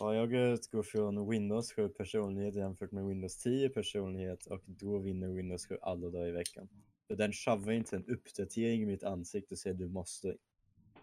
[0.00, 5.28] Ja, jag utgår från Windows 7 personlighet jämfört med Windows 10 personlighet och då vinner
[5.28, 6.68] Windows 7 alla dagar i veckan.
[7.06, 10.36] För den shovar inte en uppdatering i mitt ansikte och säger du måste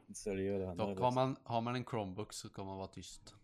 [0.08, 0.75] installera det här.
[0.75, 3.36] Dock har man, har man en Chromebook så kommer man vara tyst.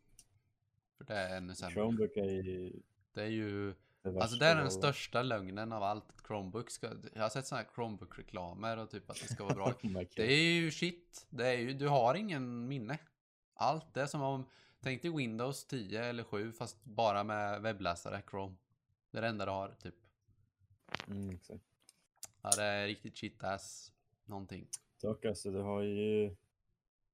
[0.98, 1.74] För det är ännu sämre.
[1.74, 2.82] Chromebook är ju
[3.14, 6.06] Det är ju, det alltså det är den största lögnen av allt.
[6.28, 9.74] Chromebook ska, jag har sett sådana här Chromebook-reklamer och typ att det ska vara bra.
[10.16, 11.28] Det är ju shit.
[11.30, 12.98] Det är ju, du har ingen minne.
[13.54, 14.46] Allt det är som om,
[14.82, 18.56] tänk dig Windows 10 eller 7 fast bara med webbläsare, Chrome.
[19.12, 19.96] Det är det enda du har, typ.
[21.08, 21.64] Mm, exakt.
[22.42, 23.94] Ja, det är riktigt shit ass
[24.26, 24.68] någonting.
[25.02, 26.36] Dock alltså, du har ju...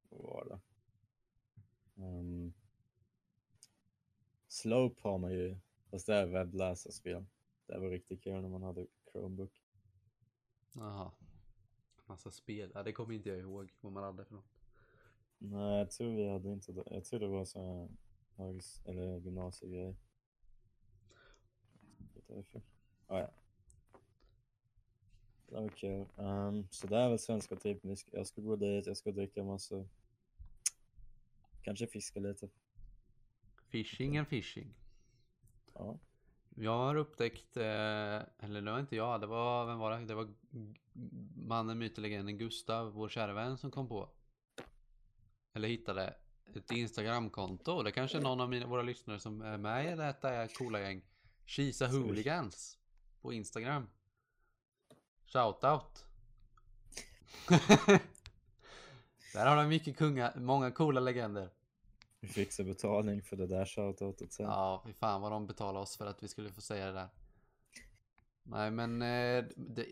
[0.09, 0.59] Vad var det?
[2.01, 2.53] Um,
[4.47, 5.57] Slope har man ju,
[5.91, 7.25] fast det är webbläsarspel.
[7.65, 9.63] Det var riktigt kul när man hade Chromebook.
[10.71, 11.11] Jaha.
[12.05, 12.71] Massa spel.
[12.73, 14.56] Ja, det kommer inte jag ihåg vad man hade för något.
[15.37, 16.83] Nej, jag tror vi hade inte det.
[16.91, 17.89] Jag tror det var så här
[18.85, 19.95] eller gymnasiegrej.
[22.27, 22.61] Därför.
[23.07, 23.29] Ah, ja.
[25.47, 26.05] Det var kul.
[26.17, 27.95] Ehm, så det är väl svenska typen.
[28.11, 29.85] Jag ska- gå dit, jag ska dricka massa.
[31.61, 32.49] Kanske fiska lite.
[33.69, 34.73] Fishing and fishing.
[35.73, 35.99] Ja.
[36.55, 37.63] Jag har upptäckt, eh,
[38.39, 40.05] eller det var inte jag, det var, vem var det?
[40.05, 40.33] Det var
[41.47, 44.09] mannen, myten, legenden Gustav, vår kära vän som kom på.
[45.57, 46.13] Eller hittade
[46.55, 47.83] ett Instagramkonto.
[47.83, 50.81] Det kanske är någon av mina, våra lyssnare som är med i detta är coola
[50.81, 51.01] gäng.
[51.45, 52.77] Kisa Hooligans
[53.21, 53.89] på Instagram.
[55.25, 56.05] Shoutout.
[59.33, 61.49] Där har de mycket kunga, många coola legender.
[62.19, 64.45] Vi fixar betalning för det där shoutoutet sen.
[64.45, 67.09] Ja, fy fan vad de betalade oss för att vi skulle få säga det där.
[68.43, 69.85] Nej, men eh, det,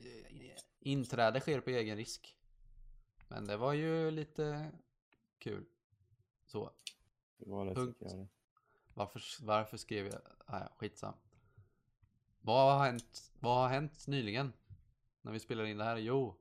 [0.79, 2.37] inträde sker på egen risk.
[3.27, 4.71] Men det var ju lite
[5.49, 5.65] kul.
[6.45, 6.71] Så,
[7.37, 7.97] Det var det punkt.
[7.99, 8.27] jag.
[8.93, 10.21] varför, varför skrev jag?
[10.45, 11.13] Ah, ja, skitsam.
[12.41, 13.31] Vad har hänt?
[13.39, 14.53] Vad har hänt nyligen?
[15.21, 15.97] När vi spelar in det här?
[15.97, 16.35] Jo.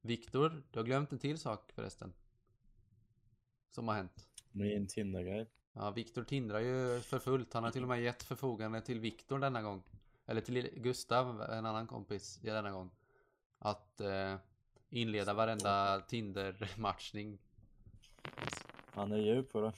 [0.00, 2.12] Viktor, du har glömt en till sak förresten.
[3.70, 4.28] Som har hänt.
[4.50, 5.50] Min Tinder-grej.
[5.72, 7.52] Ja, Viktor tindrar ju för fullt.
[7.52, 9.82] Han har till och med gett förfogande till Viktor denna gång.
[10.26, 12.90] Eller till Gustav, en annan kompis, ja, denna gång.
[13.58, 14.36] Att eh,
[14.92, 17.38] inleda varenda Tinder-matchning.
[18.90, 19.72] Han är djup på det.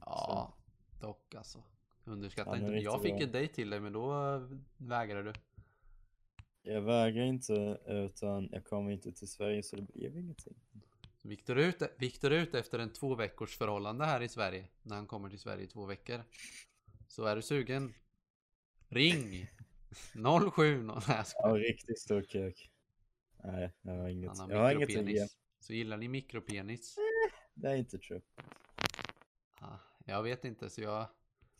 [0.00, 0.54] Ja,
[1.00, 1.62] dock alltså.
[2.04, 2.72] Underskatta inte.
[2.72, 3.22] Jag fick bra.
[3.22, 5.40] ett dejt till dig, men då eh, vägrade du.
[6.62, 10.54] Jag vägrar inte utan jag kommer inte till Sverige så det blev ingenting.
[11.22, 14.68] Viktor är ute, efter en två veckors förhållande här i Sverige.
[14.82, 16.24] När han kommer till Sverige i två veckor.
[17.08, 17.94] Så är du sugen?
[18.88, 19.46] Ring!
[20.54, 21.56] 07 Nej, jag skojar.
[21.58, 22.70] Ja, riktigt stor kuk.
[23.44, 24.38] Nej, jag har inget.
[24.38, 25.26] Han Jag har har inget att ge.
[25.60, 26.96] Så gillar ni mikropenis?
[27.54, 28.20] Det är inte true.
[29.60, 31.06] Ah, Jag vet inte så jag,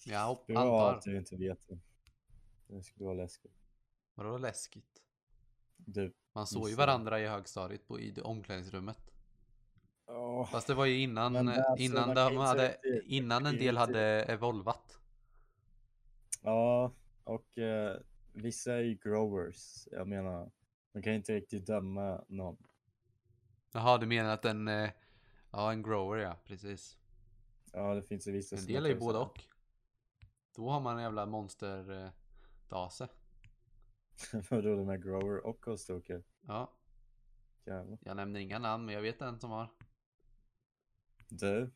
[0.06, 1.78] jag hopp, Bra att du inte vet det.
[2.66, 3.52] Det skulle vara läskigt.
[4.14, 5.02] Vadå läskigt?
[5.76, 6.12] Du.
[6.32, 8.98] Man såg ju varandra i högstadiet på, i omklädningsrummet.
[10.06, 13.62] Åh, Fast det var ju innan, eh, alltså, innan, de inte hade, innan en del
[13.68, 14.98] inte- hade evolvat.
[16.42, 16.92] Ja,
[17.24, 18.00] och eh,
[18.32, 19.88] vissa är ju growers.
[19.90, 20.50] Jag menar,
[20.92, 22.56] man kan inte riktigt döma någon.
[23.72, 24.90] Jaha, du menar att en, eh,
[25.50, 26.96] ja en grower ja, precis.
[27.72, 29.44] Ja, det finns ju vissa En del är ju både och.
[30.54, 32.10] Då har man en jävla monster eh,
[32.70, 33.08] här-
[34.50, 36.22] Vadå, de är grower och kostokare?
[36.40, 36.72] Ja,
[37.64, 37.98] Jävlar.
[38.00, 39.70] jag nämner inga namn men jag vet en som har.
[41.28, 41.70] Du?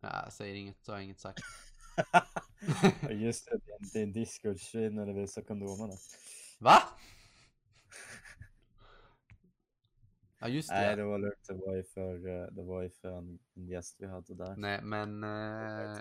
[0.00, 1.40] Nej, säger inget så har jag inget sagt.
[3.10, 5.94] Just det, din- din discord-stream när du visar kondomerna.
[6.58, 6.78] Va?
[10.38, 11.02] Ja just Nej, det.
[11.02, 11.46] det var lugnt.
[11.48, 14.56] Det var ju för, eh, det var ju för en, en gäst vi hade där.
[14.56, 15.98] Nej men eh,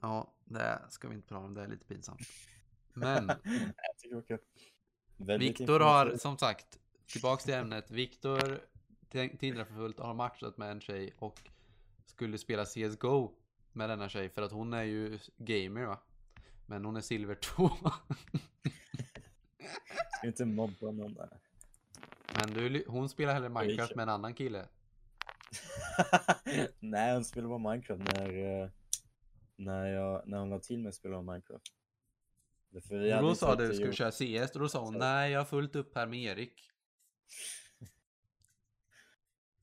[0.00, 1.54] ja, det ska vi inte prata om.
[1.54, 2.20] Det är lite pinsamt.
[2.94, 4.38] Men Jag tycker
[5.16, 7.90] det Viktor har som sagt tillbaks till ämnet.
[7.90, 8.60] Viktor
[9.38, 11.50] Tindrar för fullt har matchat med en tjej och
[12.06, 13.32] skulle spela CSGO
[13.72, 15.98] med denna tjej för att hon är ju gamer va.
[16.66, 17.68] Men hon är silver 2.
[20.18, 21.38] Ska inte mobba någon där.
[22.46, 24.68] Men du, hon spelar hellre Minecraft med en annan kille.
[26.80, 28.70] Nej, hon spelar bara Minecraft när, eh,
[29.56, 31.66] när, jag, när hon la till mig att spela Minecraft.
[32.74, 35.44] Och då sa du ska vi köra CS och då sa hon nej jag har
[35.44, 36.70] fullt upp här med Erik.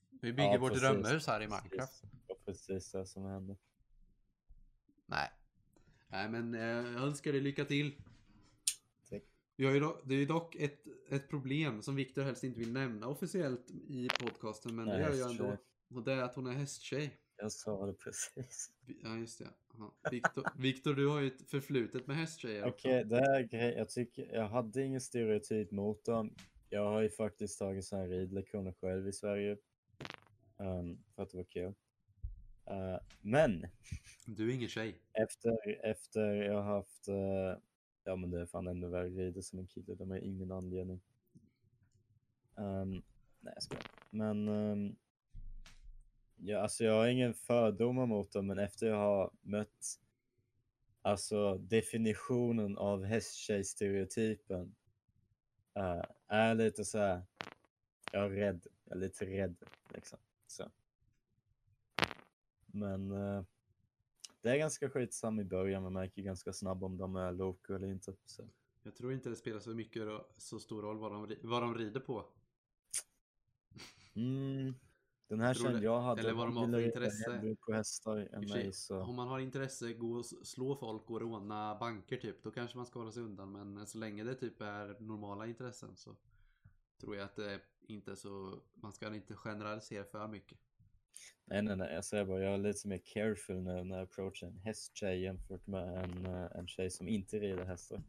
[0.22, 1.48] Vi bygger Ja, vårt precis, drömhus här i.
[1.48, 2.02] Minecraft.
[2.02, 3.56] Det var precis det som hände.
[5.06, 5.30] Nej.
[6.08, 8.02] Nej men eh, jag önskar dig lycka till.
[9.10, 9.14] Tack.
[9.14, 9.48] Vi har ju dock,
[10.04, 14.08] det är ju dock ett, ett problem som Viktor helst inte vill nämna officiellt i
[14.20, 15.58] podcasten men det gör jag ändå.
[15.96, 17.18] Och det är att hon är hästtjej.
[17.38, 18.72] Jag sa det precis.
[19.04, 19.50] Ja just det.
[20.12, 22.68] Viktor, Viktor du har ju ett förflutet med hästtjejer.
[22.68, 26.36] Okej, det här grej, jag tycker, jag hade ingen stereotyp mot dem.
[26.70, 29.58] Jag har ju faktiskt tagit sådana ridlektioner själv i Sverige.
[30.60, 31.74] ehm, för att det var kul.
[32.66, 33.66] Eh, men
[34.26, 35.02] Du är ingen tjej.
[35.14, 37.62] efter, efter jag har haft, eh,
[38.10, 41.02] ja men det är fan ännu värre grejer som en kille, de har ingen anledning.
[42.56, 43.04] Um,
[43.40, 43.84] nej jag skojar.
[44.10, 44.96] Men um,
[46.36, 50.00] ja, alltså jag har ingen fördomar mot dem, men efter jag har mött
[51.02, 54.76] alltså definitionen av hästtjej-stereotypen
[55.74, 57.22] eh, är lite så här,
[58.12, 59.56] jag är rädd, jag är lite rädd
[59.94, 60.20] liksom.
[60.48, 60.72] Så.
[62.66, 63.44] Men uh,
[64.42, 67.88] det är ganska skitsamma i början, man märker ganska snabbt om de är loco eller
[67.88, 68.16] inte.
[68.26, 68.50] Så.
[68.84, 70.04] Jag tror inte det spelar så mycket
[70.38, 72.26] så stor roll vad de, vad de rider på.
[74.16, 74.74] Mm.
[75.28, 77.56] Den här det- jag hade, eller vad de har för intresse.
[77.66, 79.02] på hästar än mig så.
[79.02, 82.86] Om man har intresse, gå och slå folk och råna banker typ, då kanske man
[82.86, 83.52] ska hålla sig undan.
[83.52, 86.16] Men så länge det typ är normala intressen så
[87.00, 90.58] tror jag att det inte är så, man ska inte generalisera för mycket.
[91.46, 94.48] Nej nej nej, jag säger bara jag är lite mer careful när, när jag approachar
[94.48, 98.02] en hästtjej jämfört med en, eh, en tjej som inte rider hästar.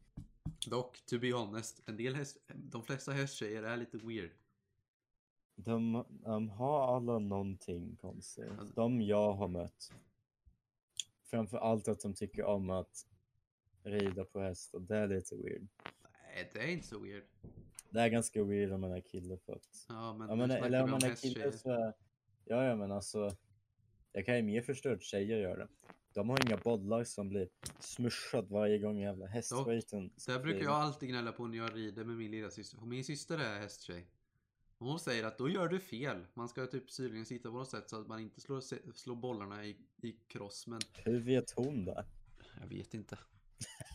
[0.66, 4.30] Dock, to be honest, en del häst, de flesta hästtjejer är lite weird.
[5.54, 8.50] De, de har alla någonting konstigt.
[8.58, 9.92] Alltså- De jag har mött.
[11.22, 13.06] Framför allt att de tycker om att
[13.82, 15.66] rida på häst och det är lite weird.
[16.34, 17.24] Nej, det är inte så weird.
[17.90, 20.64] Det är ganska weird om man är kille för att Ja, men Ja, nu men,
[20.64, 21.92] eller om man är kille så är...
[22.50, 23.36] Ja, ja, men alltså.
[24.12, 25.68] Jag kan ju mer förstå att tjejer gör det.
[26.14, 30.10] De har inga bollar som blir smushad varje gång jävla hästskiten.
[30.26, 32.78] Det här brukar jag alltid gnälla på när jag rider med min lilla syster.
[32.80, 34.06] Min syster är hästtjej.
[34.78, 36.26] Och Hon säger att då gör du fel.
[36.34, 39.64] Man ska typ syrligen sitta på något sätt så att man inte slår, slår bollarna
[39.64, 40.66] i, i kross.
[40.66, 42.04] Men Hur vet hon det?
[42.60, 43.18] jag vet inte.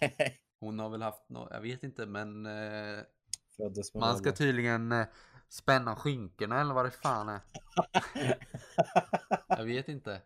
[0.60, 3.04] Hon har väl haft något, jag vet inte men eh,
[3.94, 5.06] man ska tydligen eh,
[5.50, 7.42] spänna skinkorna eller vad det fan är.
[9.48, 10.22] Jag vet inte.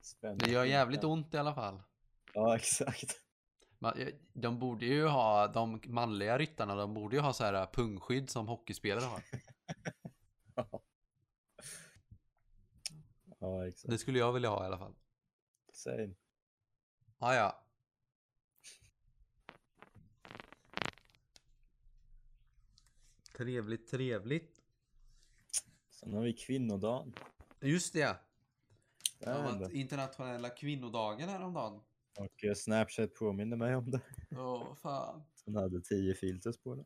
[0.00, 0.44] Spännande.
[0.44, 1.82] Det gör jävligt ont i alla fall.
[2.34, 3.20] Ja, exakt.
[3.96, 8.30] Eh, De borde ju ha, de manliga ryttarna, de borde ju ha så här pungskydd
[8.30, 9.22] som hockeyspelare har.
[13.40, 13.90] Ja, exakt.
[13.90, 14.94] Det skulle jag vilja ha i alla fall.
[15.72, 16.14] Same.
[17.18, 17.63] Ah, ja.
[23.36, 24.62] Trevligt, trevligt.
[25.90, 27.14] Sen har vi kvinnodagen.
[27.60, 28.16] Just det.
[29.18, 31.80] Det Det varit internationella kvinnodagen häromdagen.
[32.18, 34.00] Och eh, Snapchat påminner mig om det.
[34.30, 35.22] Åh, fan.
[35.44, 36.84] Den hade tio filters på det.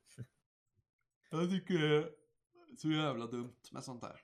[1.30, 2.11] Jag tycker det är
[2.76, 4.20] så jävla dumt med sånt där.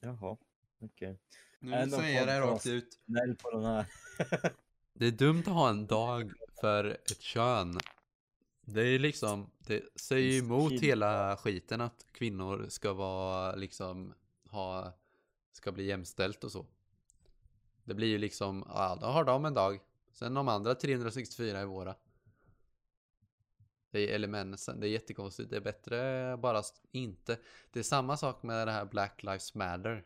[0.00, 0.36] Jaha,
[0.78, 1.18] okej.
[1.60, 3.00] Nu Ändå säger jag det rakt ut.
[3.04, 3.86] Nej på den här.
[4.94, 7.78] Det är dumt att ha en dag för ett kön.
[8.64, 14.14] Det är liksom, det säger ju emot Kid- hela skiten att kvinnor ska vara liksom,
[14.50, 14.92] ha,
[15.52, 16.66] ska bli jämställt och så.
[17.84, 19.80] Det blir ju liksom, ja då har de en dag.
[20.12, 21.94] Sen de andra 364 är våra.
[23.90, 25.50] Det är, eller mensen, det är jättekonstigt.
[25.50, 27.38] Det är bättre bara inte.
[27.70, 30.04] Det är samma sak med det här Black Lives Matter.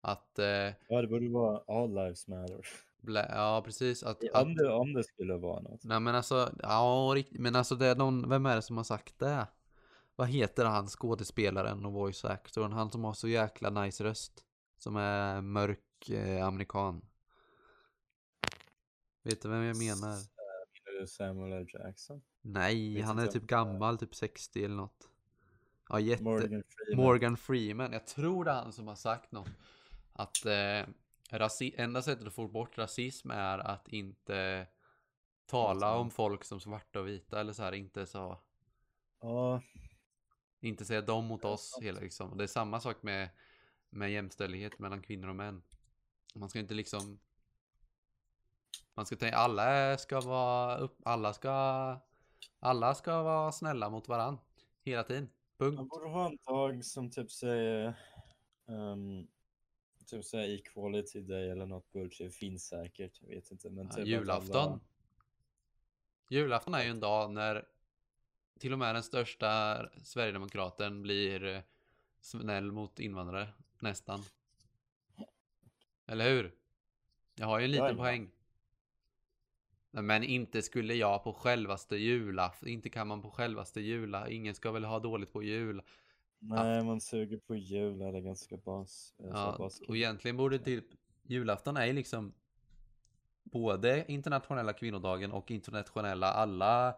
[0.00, 0.46] Att, eh,
[0.88, 2.66] Ja det borde vara all lives matter.
[3.02, 4.02] Bla, ja precis.
[4.02, 5.84] Att, att Om det, om det skulle vara något.
[5.84, 9.18] Nej men alltså, ja men alltså det är någon, vem är det som har sagt
[9.18, 9.46] det?
[10.16, 12.72] Vad heter han skådespelaren och voice actorn?
[12.72, 14.44] Han som har så jäkla nice röst.
[14.78, 17.02] Som är mörk eh, amerikan.
[19.22, 20.08] Vet du vem jag menar?
[20.08, 21.66] Menar du Samuel L.
[21.72, 22.22] Jackson?
[22.42, 25.08] Nej, vet han är typ gammal, typ 60 eller något.
[25.88, 26.22] Ja, jätte...
[26.22, 26.62] Morgan
[26.96, 27.36] Morgan Freeman.
[27.36, 27.92] Freeman.
[27.92, 29.50] Jag tror det är han som har sagt något.
[30.12, 30.94] Att eh,
[31.38, 34.66] rasi- enda sättet att få bort rasism är att inte
[35.46, 38.38] tala om folk som svarta och vita eller så här, inte så
[39.22, 39.62] Ja,
[40.60, 42.36] Inte säga dem mot oss hela liksom.
[42.38, 43.28] Det är samma sak med,
[43.90, 45.62] med jämställdhet mellan kvinnor och män.
[46.34, 47.20] Man ska inte liksom
[48.94, 51.50] Man ska tänka alla ska vara upp, alla ska
[52.60, 54.38] Alla ska vara snälla mot varann
[54.82, 55.30] Hela tiden.
[55.58, 55.90] man Punkt.
[55.90, 57.94] borde ha en dag som typ säger
[58.66, 59.28] um,
[60.10, 62.34] Typ säger equality day eller något bullshit.
[62.34, 63.70] Finns säkert, jag vet inte.
[63.70, 64.56] Men Ja, typ julafton.
[64.56, 64.80] alla-
[66.28, 67.66] Julafton är ju en dag när
[68.58, 71.60] till och med den största Sverigedemokraten blir eh,
[72.20, 73.48] snäll mot invandrare.
[73.80, 74.20] Nästan.
[76.06, 76.54] Eller hur?
[77.34, 78.30] Jag har ju en liten poäng.
[79.90, 82.68] Men inte skulle jag på självaste julafton.
[82.68, 84.28] Inte kan man på självaste jula.
[84.28, 85.82] Ingen ska väl ha dåligt på jul.
[86.40, 89.14] Nej, man suger på jul är det ganska bas.
[89.18, 89.88] eh, Ja, baskigt.
[89.88, 90.84] och egentligen borde typ
[91.22, 92.34] julafton är liksom
[93.42, 96.96] både internationella kvinnodagen och internationella alla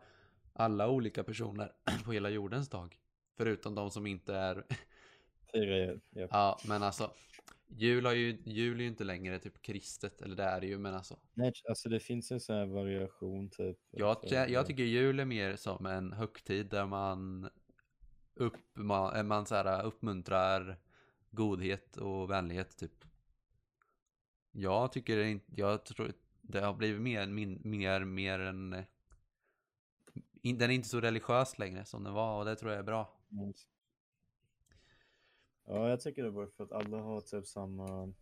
[0.52, 1.72] alla olika personer
[2.04, 2.96] på hela jordens dag.
[3.36, 4.64] Förutom de som inte är
[5.52, 6.28] Fira jul, ja.
[6.30, 7.10] Ja, men alltså
[7.76, 10.78] Jul, har ju, jul är ju inte längre typ kristet, eller det är det ju,
[10.78, 13.78] men alltså Nej, alltså det finns en sån här variation typ.
[13.90, 17.50] jag, jag tycker jul är mer som en högtid där man,
[18.34, 20.76] uppma- eh, man så här, eh, uppmuntrar
[21.30, 23.04] godhet och vänlighet typ.
[24.52, 28.84] Jag tycker det inte, jag tror det har blivit mer, min, mer, mer än eh,
[30.42, 32.84] in, Den är inte så religiös längre som den var och det tror jag är
[32.84, 33.20] bra.
[33.30, 33.52] Mm.
[35.64, 38.12] Ja, jag tycker det var för att alla har typ samma,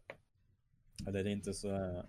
[1.07, 2.09] eller det är inte så här,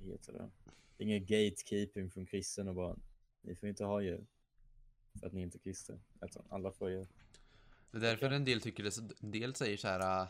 [0.00, 0.50] vad heter det?
[0.96, 2.96] Det är ingen gatekeeping från kristen och bara,
[3.40, 4.26] ni får inte ha djur.
[5.20, 6.00] För att ni inte är kristen.
[6.22, 7.06] Utan alla får jul.
[7.90, 10.28] Det är därför en del tycker det, en del säger så här äh,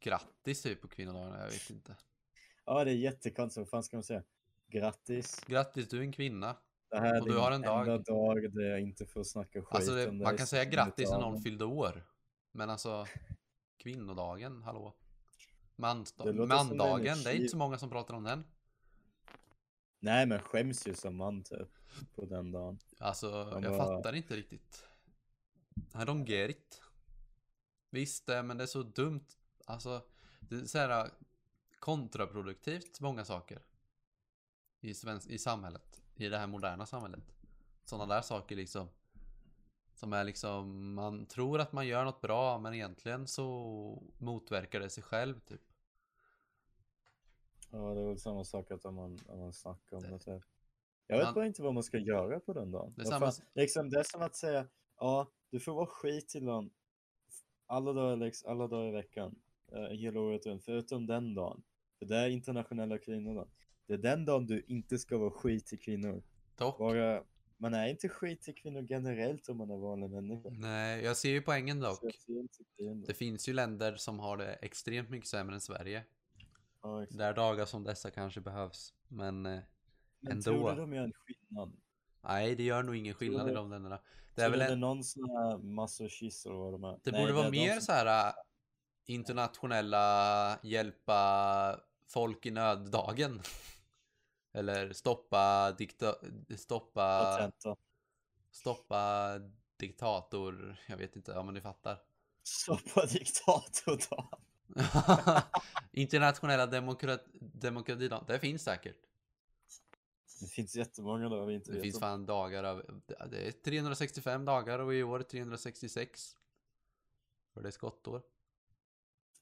[0.00, 1.96] grattis typ på kvinnodagen, jag vet inte.
[2.64, 3.58] Ja, det är jättekonstigt.
[3.58, 4.22] Vad fan ska man säga?
[4.68, 5.40] Grattis.
[5.46, 6.56] Grattis, du är en kvinna.
[6.90, 7.80] Det här är Och du din har en dag.
[7.80, 10.64] enda dag där jag inte får snacka skit Alltså det, om man dig kan säga
[10.64, 12.06] grattis när någon fyllde år.
[12.52, 13.06] Men alltså
[13.78, 14.94] kvinnodagen, hallå?
[15.76, 18.44] Det en mandagen, det är inte så många som pratar om den.
[20.06, 21.68] Nej, men skäms ju som man typ
[22.14, 22.78] på den dagen.
[22.98, 24.84] Alltså, Ja, jag men- fattar inte riktigt.
[25.94, 26.82] I don't get it.
[27.90, 29.24] Visst, eh, men det är så dumt.
[29.66, 30.06] Alltså,
[30.40, 31.10] det är så här äh,
[31.78, 33.62] kontraproduktivt många saker.
[34.80, 36.02] I, svensk, I samhället.
[36.14, 37.34] I det här moderna samhället.
[37.84, 38.88] Sådana där saker liksom.
[39.94, 43.44] Som är liksom, man tror att man gör något bra men egentligen så
[44.18, 45.62] motverkar det sig själv typ.
[47.70, 50.18] Ja, det är väl samma sak att om man, om man snackar om det.
[50.18, 50.42] Typ.
[51.06, 52.94] Jag vet bara inte vad man ska göra på den dagen.
[52.96, 54.68] Det är samma- fan, liksom, det är som att säga,
[55.00, 56.70] ja, du får vara skit till någon
[57.66, 59.38] alla dagar, liksom, alla dagar i veckan,
[59.72, 61.62] eh, hela året runt, förutom den dagen.
[61.98, 63.50] För det är internationella kvinnodagen.
[63.86, 66.22] Det är den dagen du inte ska vara skit till kvinnor.
[66.56, 66.78] Dock.
[66.78, 67.22] Bara,
[67.56, 70.48] man är inte skit till kvinnor generellt om man är vanlig människa.
[70.52, 72.00] Nej, jag ser ju poängen dock.
[72.76, 72.94] Det.
[73.06, 76.04] Det finns ju länder som har det extremt mycket sämre än Sverige.
[76.82, 77.18] Ja, exakt.
[77.18, 78.94] Där dagar som dessa kanske behövs.
[79.08, 79.60] Men eh,
[80.20, 80.42] Men ändå.
[80.42, 81.76] tror du de gör en skillnad?
[82.20, 83.96] nej, det gör nog ingen skillnad i du- de länderna.
[83.96, 84.02] Det
[84.34, 87.00] Det är väl det en, någon sån här masochist eller vad de är?
[87.04, 88.34] det Nej, borde vara mer som- så här äh,
[89.06, 93.40] internationella hjälpa folk i nöd-dagen.
[94.52, 96.14] Eller stoppa dikta,
[96.56, 97.76] stoppa, Patenta.
[98.50, 99.30] stoppa
[99.78, 100.76] diktator.
[100.88, 101.98] Jag vet inte, ja men ni fattar.
[102.42, 104.40] Stoppa diktatordagen.
[105.92, 108.96] internationella demokrat, demokratidagen, det finns säkert.
[110.40, 112.00] Det finns jättemånga där vi inte Det vet finns om.
[112.00, 116.36] fan dagar av, det är 365 dagar och i år 366.
[117.54, 118.22] För det är skottår.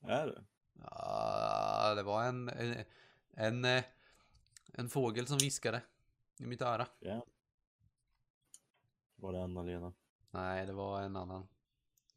[0.01, 0.45] Är det?
[0.75, 2.85] Ja, det var en, en,
[3.65, 3.83] en,
[4.73, 5.83] en fågel som viskade
[6.39, 6.87] i mitt öra.
[7.01, 7.27] Ja.
[9.17, 9.93] Var det Anna-Lena?
[10.31, 11.49] Nej, det var en annan.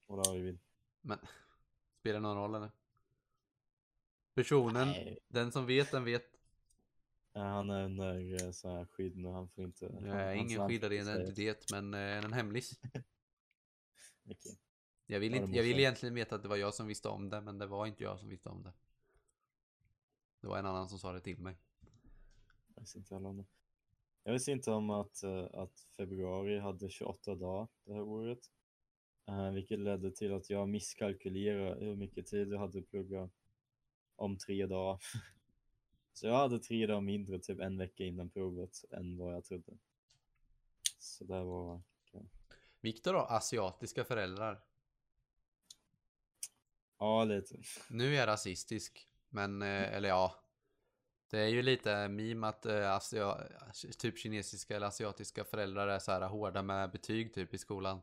[0.08, 0.60] Var det Arvid?
[1.02, 1.20] Men
[2.00, 2.72] spelar det någon roll eller?
[4.38, 5.20] Personen, Nej.
[5.28, 6.26] den som vet, den vet.
[7.34, 9.86] Han är under eh, så här skydd nu, han får inte...
[9.86, 12.80] Jag han- är ingen skyddad identitet, men eh, en hemlis.
[14.26, 14.58] Okej.
[15.06, 17.42] Jag vill, inte, jag vill egentligen veta att det var jag som visste om det,
[17.42, 18.74] men det var inte jag som visste om det.
[20.42, 21.58] Det var en annan som sa det till mig.
[22.76, 23.46] Jag visste inte heller om det.
[24.24, 28.40] Jag visste inte om att, eh, att februari hade 28 dagar det här året.
[29.54, 33.30] Vilket ledde till att jag misskalkylerade hur mycket tid jag hade att plugga
[34.18, 35.04] om tre dagar.
[36.14, 39.78] Så jag hade tre dagar mindre typ en vecka innan provet än vad jag trodde.
[41.00, 41.82] Så det var...
[42.82, 44.64] Viktor har asiatiska föräldrar.
[47.00, 47.56] Ja, lite.
[47.90, 50.44] Nu är jag rasistisk, men eh, eller ja.
[51.30, 53.48] Det är ju lite meme att eh, asia,
[53.98, 58.02] typ kinesiska eller asiatiska föräldrar är så här hårda med betyg typ i skolan.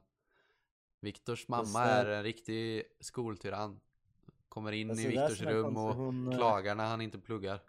[1.00, 3.80] Viktors mamma är- är en riktig skoltyrann.
[4.54, 7.60] Kommer in Alltså, i Viktors rum och hon, eh, klagar när han inte pluggar.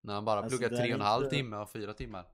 [0.00, 2.26] När han bara Alltså, pluggar tre och en halv inte- timme och fyra timmar.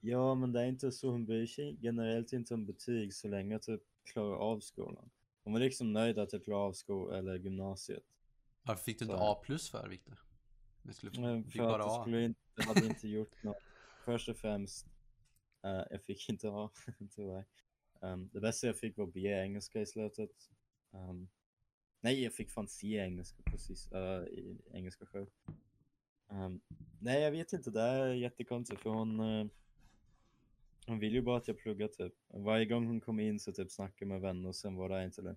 [0.00, 3.54] Ja, men det är inte så hon bryr sig generellt inte om betyg så länge
[3.54, 3.82] jag typ
[4.12, 5.10] klarar av skolan.
[5.44, 8.02] Hon var liksom nöjd att jag klarar av skolan eller gymnasiet.
[8.62, 10.18] Varför fick du inte Så- A plus för Viktor?
[10.82, 12.02] Det skulle Men för att bara jag A.
[12.02, 13.56] skulle inte, jag hade inte gjort något.
[14.04, 14.86] Först och främst,
[15.64, 16.70] eh, jag fick inte ha,
[17.16, 17.44] tyvärr.
[18.00, 20.30] Um, det bästa jag fick var B engelska i slutet.
[20.90, 21.28] Um,
[22.04, 25.26] nej, jag fick fan se engelska precis, uh, i engelska själv.
[26.28, 26.60] Um,
[27.00, 29.46] nej, jag vet inte, det är jättekonstigt för hon, uh,
[30.86, 32.14] hon vill ju bara att jag pluggar typ.
[32.28, 35.22] Varje gång hon kommer in så typ snackar med vänner och sen var det inte
[35.22, 35.36] det.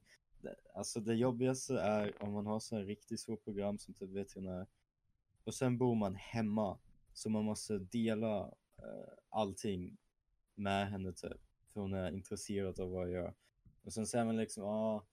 [0.74, 4.68] Alltså det jobbigaste är om man har sån här riktigt svårt program som typ veterinär
[5.44, 6.78] och sen bor man hemma.
[7.14, 9.98] Så man måste dela uh, allting
[10.56, 11.42] med henne typ.
[11.74, 13.34] För hon är intresserad av vad jag gör.
[13.84, 15.06] Och sen säger man liksom, ja, ah,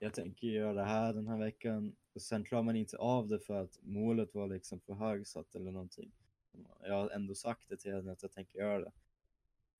[0.00, 1.96] jag tänker göra det här den här veckan.
[2.12, 5.70] Och sen klarar man inte av det för att målet var liksom för högsatt eller
[5.70, 6.12] någonting.
[6.82, 8.92] Jag har ändå sagt det till henne att jag tänker göra det.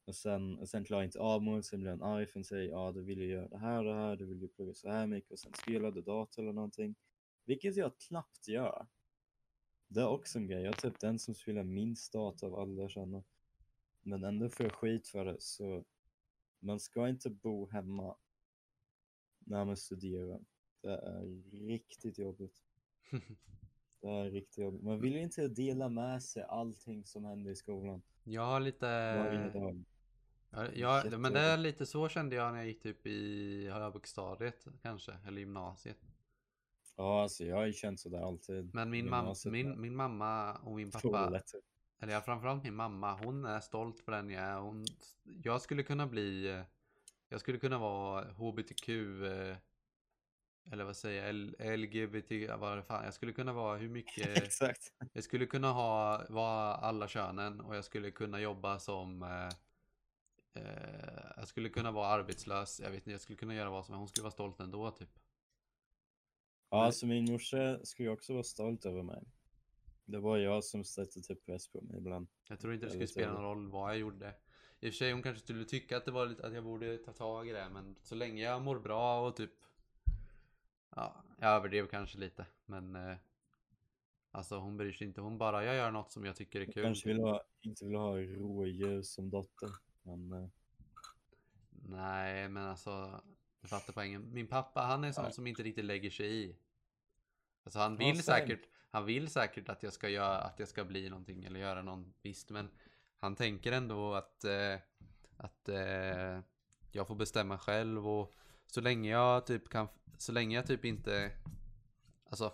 [0.05, 2.71] Och sen, och sen klarar jag inte av målet, sen blir han arg för säger,
[2.71, 4.91] ja du vill ju göra det här och det här, du vill ju plugga så
[4.91, 6.95] här mycket och sen spelar du dator eller någonting.
[7.45, 8.87] Vilket jag knappt gör.
[9.89, 10.63] Det är också en grej.
[10.63, 13.23] Jag är typ den som spelar minst dator av alla jag känner.
[14.03, 15.37] Men ändå får jag skit för det.
[15.41, 15.85] Så
[16.59, 18.17] man ska inte bo hemma
[19.47, 20.41] när man studerar.
[20.83, 22.63] Det är riktigt jobbigt.
[24.01, 24.83] Det är riktigt jobbigt.
[24.83, 28.03] Man vill ju inte dela med sig allting som händer i skolan.
[28.25, 28.87] Jag har lite...
[30.51, 34.67] Ja, ja, men det är lite så kände jag när jag gick typ i högstadiet
[34.83, 35.99] kanske, eller gymnasiet.
[36.97, 38.75] Ja, alltså jag har ju känt sådär alltid.
[38.75, 41.61] Men min, mam min, min mamma och min pappa, toaletter.
[42.01, 44.59] eller framförallt min mamma, hon är stolt på den jag är.
[44.59, 44.85] Hon,
[45.23, 46.63] jag skulle kunna bli,
[47.29, 49.57] jag skulle kunna vara HBTQ, eh,
[50.71, 51.35] eller vad säger jag,
[51.79, 54.93] LGBT, vad det fan, jag skulle kunna vara hur mycket, Exakt.
[55.13, 59.49] jag skulle kunna ha, vara alla könen och jag skulle kunna jobba som eh,
[60.63, 63.95] eh, jag skulle kunna vara arbetslös, jag vet inte, jag skulle kunna göra vad som
[63.95, 65.19] helst, hon skulle vara stolt ändå typ.
[66.71, 69.25] Ja, alltså min morsa skulle också vara stolt över mig.
[70.05, 72.29] Det var jag som satte typ press på mig ibland.
[72.49, 74.35] Jag tror inte det skulle spela någon roll vad jag gjorde.
[74.85, 76.99] I och för sig hon kanske skulle tycka att det var lite, att jag borde
[76.99, 79.51] ta tag i det, men så länge jag mår bra och typ
[80.97, 83.17] Ja, jag överdrev kanske lite, men eh,
[84.31, 86.75] Alltså hon bryr sig inte, hon bara, jag gör något som jag tycker är Jag
[86.75, 86.83] kul.
[86.85, 89.69] kanske vill ha, inte vill ha rådjur som dotter.
[90.03, 90.49] Men eh,
[91.71, 93.23] Nej, men alltså,
[93.61, 94.33] du fattar poängen.
[94.33, 95.33] Min pappa, han är sån Nej.
[95.33, 96.57] som inte riktigt lägger sig i.
[97.65, 100.85] Alltså han Ja, vill säkert, han vill säkert att jag ska göra, att jag ska
[100.85, 102.71] bli någonting eller göra någon visst, men
[103.25, 104.75] han tänker ändå att, eh,
[105.37, 106.41] att eh,
[106.93, 108.35] jag får bestämma själv och
[108.67, 111.31] så länge jag typ kan, så länge jag typ inte,
[112.31, 112.53] alltså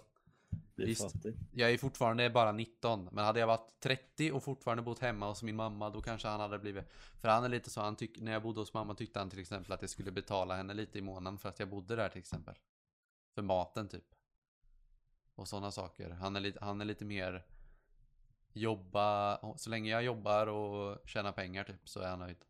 [0.74, 1.14] Visst.
[1.52, 5.42] jag är fortfarande bara 19, men hade jag varit 30 och fortfarande bott hemma hos
[5.42, 6.84] min mamma, då kanske han hade blivit...
[7.20, 9.38] För han är lite så, han tyck, när jag bodde hos mamma tyckte han till
[9.38, 12.18] exempel att jag skulle betala henne lite i månaden för att jag bodde där till
[12.18, 12.54] exempel.
[13.34, 14.14] För maten typ.
[15.34, 16.10] Och sådana saker.
[16.10, 17.44] Han är, lite, han är lite mer
[18.52, 22.44] jobba, så länge jag jobbar och tjänar pengar typ så är han nöjd.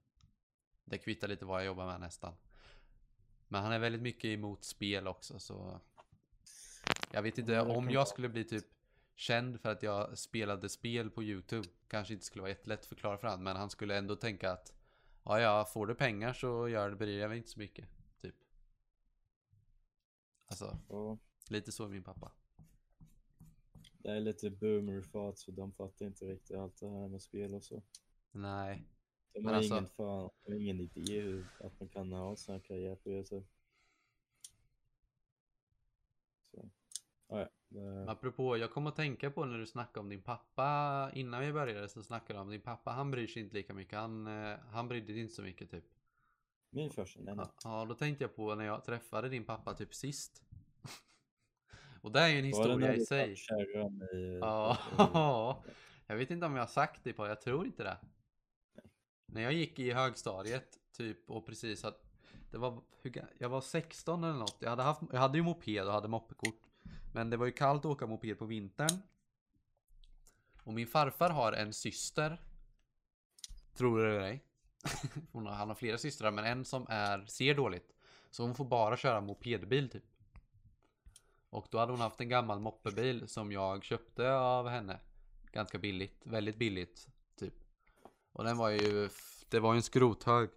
[0.85, 2.35] Det kvittar lite vad jag jobbar med nästan.
[3.49, 5.81] Men han är väldigt mycket emot spel också så
[7.13, 8.67] jag vet inte om jag skulle bli typ
[9.15, 11.69] känd för att jag spelade spel på Youtube.
[11.89, 14.73] Kanske inte skulle vara jättelätt att förklara för honom men han skulle ändå tänka att
[15.25, 17.89] ja, ja, får du pengar så gör det, bryr jag mig inte så mycket.
[18.21, 18.35] Typ.
[20.47, 20.79] Alltså,
[21.49, 22.33] lite så är min pappa.
[24.03, 27.65] Det är lite boomer-fat så de fattar inte riktigt allt det här med spel och
[27.65, 27.83] så.
[28.33, 28.85] Nej.
[29.33, 32.59] De har alltså- ingen, fan, de har ingen idé hur att man kan ha här
[32.59, 33.47] karriär på Youtube.
[36.51, 36.71] Så,
[37.29, 37.49] ah, ja.
[37.69, 41.53] det- Apropå, jag kom att tänka på när du snackade om din pappa innan vi
[41.53, 42.91] började så snackade du om din pappa.
[42.91, 43.99] Han bryr sig inte lika mycket.
[43.99, 45.85] Han, eh, han brydde sig inte så mycket typ.
[46.71, 50.43] Min farsa, nej Ja, då tänkte jag på när jag träffade din pappa typ sist.
[52.01, 53.35] Och det är ju en historia i sig.
[54.13, 54.39] i?
[54.41, 54.79] Ja,
[56.07, 57.97] jag vet inte om jag har sagt det på, jag tror inte det.
[59.27, 62.11] När jag gick i högstadiet typ och precis att
[62.51, 62.83] det var,
[63.39, 64.57] jag var 16 eller något.
[64.61, 66.63] Jag hade, haft, jag hade ju moped och hade moppekort.
[67.13, 69.03] Men det var ju kallt att åka moped på vintern.
[70.63, 72.41] Och min farfar har en syster.
[73.75, 74.41] Tror du det eller?
[75.33, 77.93] Hon har, han har flera systrar men en som är, ser dåligt.
[78.31, 80.05] Så hon får bara köra mopedbil typ.
[81.51, 85.01] Och då hade hon haft en gammal moppebil som jag köpte av henne.
[85.53, 87.55] Ganska billigt, väldigt billigt typ.
[88.33, 89.09] Och den var ju,
[89.49, 90.51] det var ju en skrothög.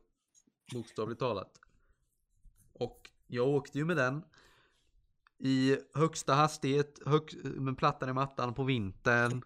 [0.74, 1.60] Bokstavligt talat.
[2.74, 4.24] Och jag åkte ju med den.
[5.40, 9.44] I högsta hastighet, hög, med plattan i mattan på vintern.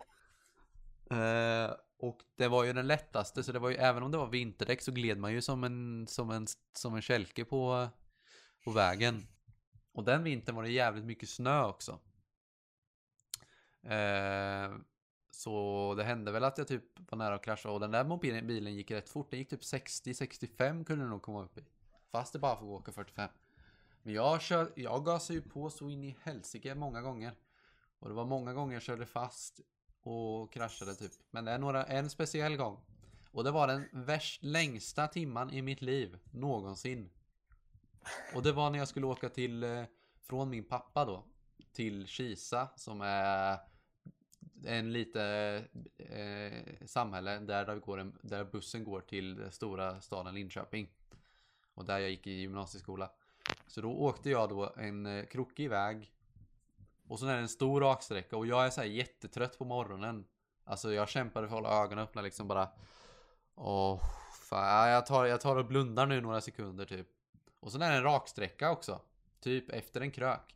[1.12, 4.28] Eh, och det var ju den lättaste, så det var ju, även om det var
[4.28, 7.88] vinterdäck så gled man ju som en, som en, som en kälke på,
[8.64, 9.28] på vägen.
[9.98, 12.00] Och den vintern var det jävligt mycket snö också.
[13.84, 14.76] Eh,
[15.32, 18.48] så det hände väl att jag typ var nära att krascha och den där mobilen,
[18.48, 19.32] bilen gick rätt fort.
[19.32, 21.62] Den gick typ 60-65 kunde den nog komma upp i.
[22.12, 23.30] Fast det bara får åka 45.
[24.04, 27.32] Men jag, kör, jag gasade ju på så in i helsike många gånger.
[28.00, 29.60] Och det var många gånger jag körde fast
[30.04, 31.12] och kraschade typ.
[31.32, 32.80] Men det är några, en speciell gång.
[33.32, 37.10] Och det var den värst, längsta timman i mitt liv någonsin.
[38.36, 39.84] Och det var när jag skulle åka till, eh,
[40.22, 41.24] från min pappa då,
[41.74, 43.60] till Kisa som är
[44.66, 45.24] en lite
[45.98, 50.90] eh, samhälle där, där, går en, där bussen går till den stora staden Linköping.
[51.74, 53.12] Och där jag gick i gymnasieskola.
[53.68, 56.12] Så då åkte jag då en eh, krokig väg.
[57.08, 60.26] Och så är det en stor raksträcka och jag är så här jättetrött på morgonen.
[60.64, 62.70] Alltså jag kämpade för att hålla ögonen öppna liksom bara.
[63.56, 64.02] Åh,
[64.50, 64.90] fan.
[64.90, 67.08] Jag tar, jag tar och blundar nu några sekunder typ.
[67.60, 69.02] Och sen är det en raksträcka också.
[69.42, 70.56] Typ efter en krök.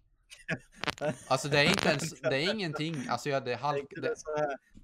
[1.28, 3.08] Alltså det är inte ens, det är ingenting.
[3.10, 3.94] Alltså jag, det är halk...
[4.02, 4.16] Det,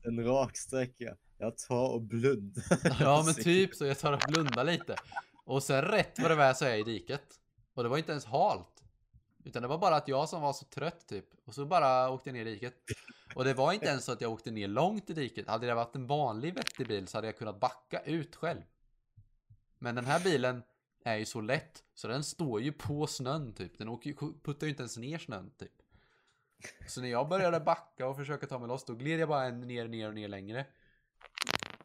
[0.04, 1.16] en rak sträcka.
[1.38, 2.64] Jag tar och blundar.
[3.00, 4.96] ja men typ så jag tar och blundar lite.
[5.46, 7.40] Och sen rätt vad det var så är jag i diket.
[7.74, 8.84] Och det var inte ens halt.
[9.46, 11.26] Utan det var bara att jag som var så trött typ.
[11.46, 12.74] Och så bara åkte jag ner i diket.
[13.36, 15.48] Och det var inte ens så att jag åkte ner långt i diket.
[15.48, 18.62] Hade det varit en vanlig vettig bil så hade jag kunnat backa ut själv.
[19.80, 20.64] Men den här bilen
[21.08, 21.84] är ju så lätt.
[21.94, 23.78] Så den står ju på snön typ.
[23.78, 25.72] Den åker, puttar ju inte ens ner snön typ.
[26.88, 29.62] Så när jag började backa och försöka ta mig loss då gled jag bara en
[29.62, 30.66] ner, ner och ner längre.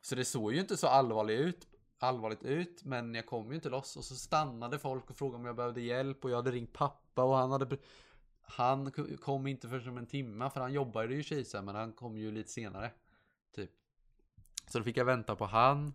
[0.00, 1.68] Så det såg ju inte så allvarligt ut,
[1.98, 5.44] allvarligt ut, men jag kom ju inte loss och så stannade folk och frågade om
[5.44, 7.76] jag behövde hjälp och jag hade ringt pappa och han hade
[8.42, 11.92] han kom inte förrän om en timme för han jobbade ju i Kisa men han
[11.92, 12.90] kom ju lite senare.
[13.54, 13.70] Typ.
[14.66, 15.92] Så då fick jag vänta på han.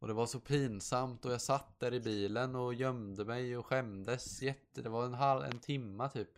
[0.00, 3.66] Och det var så pinsamt och jag satt där i bilen och gömde mig och
[3.66, 4.82] skämdes jätte.
[4.82, 6.28] Det var en, halv, en timma typ.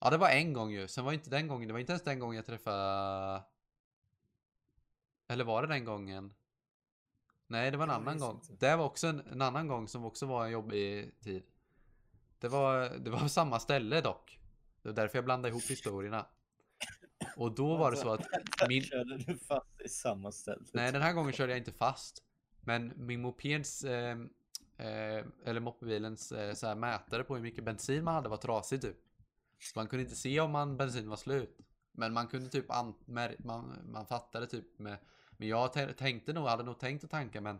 [0.00, 0.88] Ja det var en gång ju.
[0.88, 1.68] Sen var inte den gången.
[1.68, 3.42] Det var inte ens den gången jag träffade.
[5.28, 6.34] Eller var det den gången?
[7.46, 8.34] Nej det var en annan gång.
[8.34, 8.66] inte.
[8.66, 11.42] Det var också en, en annan gång som också var en jobbig tid.
[12.38, 14.38] Det var, det var samma ställe dock.
[14.82, 16.26] Det var därför jag blandade ihop historierna.
[17.36, 18.26] Och då var det så att
[18.68, 18.82] min...
[18.82, 20.64] Körde du fast i samma ställe?
[20.72, 22.22] Nej, den här gången körde jag inte fast.
[22.68, 24.18] Men min mopeds, eh,
[24.76, 28.80] eh, eller moppebilens eh, så här mätare på hur mycket bensin man hade var trasig
[28.80, 28.96] typ.
[29.58, 31.58] Så man kunde inte se om man bensin var slut.
[31.92, 32.94] Men man kunde typ, an-
[33.38, 34.98] man, man fattade typ med,
[35.36, 37.58] men jag tä- tänkte nog, hade nog tänkt att tanka men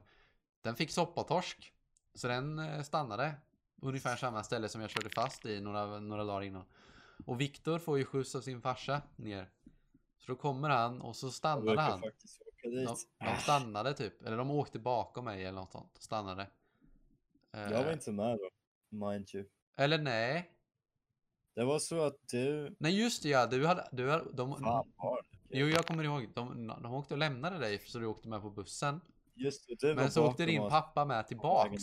[0.62, 1.72] den fick soppatorsk.
[2.14, 3.34] Så den eh, stannade.
[3.82, 6.64] Ungefär samma ställe som jag körde fast i några, några dagar innan.
[7.26, 9.50] Och Viktor får ju skjuts av sin farsa ner.
[10.18, 11.26] Så då kommer han och så
[11.60, 12.00] brukar han.
[12.00, 13.08] faktiskt åka dit.
[13.18, 15.96] De, de stannade typ, eller de åkte bakom mig eller något sånt.
[15.98, 16.42] Stannade.
[17.56, 18.50] Eh, Jag var inte med då,
[19.06, 19.44] mind you.
[19.76, 20.54] Eller nej.
[21.54, 22.76] Det var så att du...
[22.78, 25.58] Nej just det ja, du hade, du hade, de, Fan var det?
[25.58, 28.50] Jo jag kommer ihåg, de, de åkte och lämnade dig så du åkte med på
[28.50, 29.00] bussen.
[29.34, 31.82] Just det, du Men så åkte din pappa med tillbaks.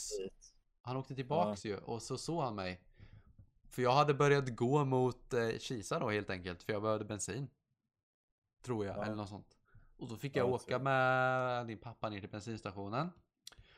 [0.81, 2.81] Han åkte tillbaks ju och så såg han mig.
[3.69, 7.47] För jag hade börjat gå mot eh, Kisa då helt enkelt, för jag behövde bensin.
[8.63, 9.03] Tror jag, Ja.
[9.03, 9.54] eller något sånt.
[9.97, 13.09] Och då fick Ja, jag jag åka med din pappa ner till bensinstationen.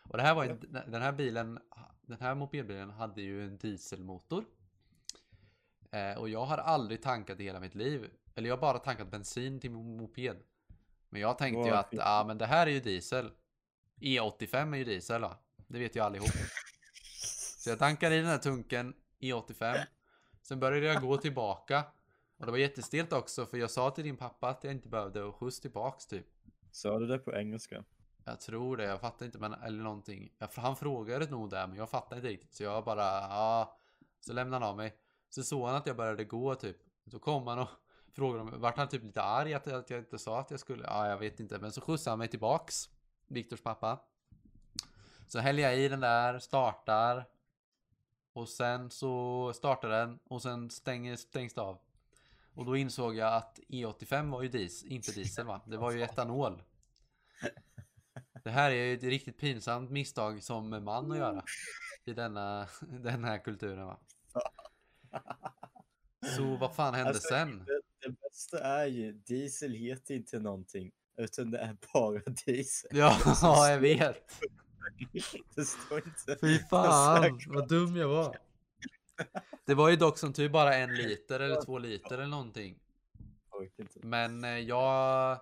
[0.03, 1.59] Och det här var en, den här bilen,
[2.01, 4.45] den här mopedbilen hade ju en dieselmotor.
[5.91, 8.09] Eh, och jag har aldrig tankat i hela mitt liv.
[8.35, 10.37] Eller jag har bara tankat bensin till min moped.
[11.09, 13.31] Men jag tänkte Vad ju att, ja men det här är ju diesel.
[13.99, 15.37] E85 är ju diesel va?
[15.67, 16.29] Det vet ju allihop.
[17.57, 19.77] Så jag tankade i den här tunken E85.
[20.41, 21.83] Sen började jag gå tillbaka.
[22.37, 25.31] Och det var jättestelt också för jag sa till din pappa att jag inte behövde
[25.31, 26.25] skjuts tillbaks typ.
[26.71, 27.83] Sa du det på engelska?
[28.25, 30.31] Jag tror det, jag fattar inte men eller någonting.
[30.37, 33.79] Jag, han frågade nog det men jag fattar inte riktigt så jag bara ja.
[34.19, 34.95] Så lämnade han av mig.
[35.29, 36.77] Så såg han att jag började gå typ.
[37.11, 37.69] Så kom han och
[38.11, 40.83] frågade om, vart han typ lite arg att, att jag inte sa att jag skulle,
[40.83, 42.89] ja jag vet inte men så skjutsade han mig tillbaks.
[43.27, 43.99] Viktors pappa.
[45.27, 47.25] Så häller jag i den där, startar.
[48.33, 51.79] Och sen så startar den och sen stänger, stängs det av.
[52.57, 55.61] Och då insåg jag att E85 var ju dis, inte diesel va?
[55.65, 56.63] Det var ju etanol.
[58.43, 61.43] Det här är ju ett riktigt pinsamt misstag som man att göra.
[62.05, 63.99] I denna, den här kulturen va.
[66.35, 67.65] Så vad fan hände Alltså, sen?
[67.65, 70.91] Det, det bästa är ju, diesel heter inte någonting.
[71.17, 72.89] Utan det är bara diesel.
[72.93, 73.17] Ja,
[73.69, 74.31] jag vet.
[75.55, 76.37] Det står inte.
[76.41, 78.37] Fy fan, vad dum jag var.
[79.65, 82.79] Det var ju dock som tur bara en liter eller två liter eller någonting.
[84.03, 85.39] Men eh, jag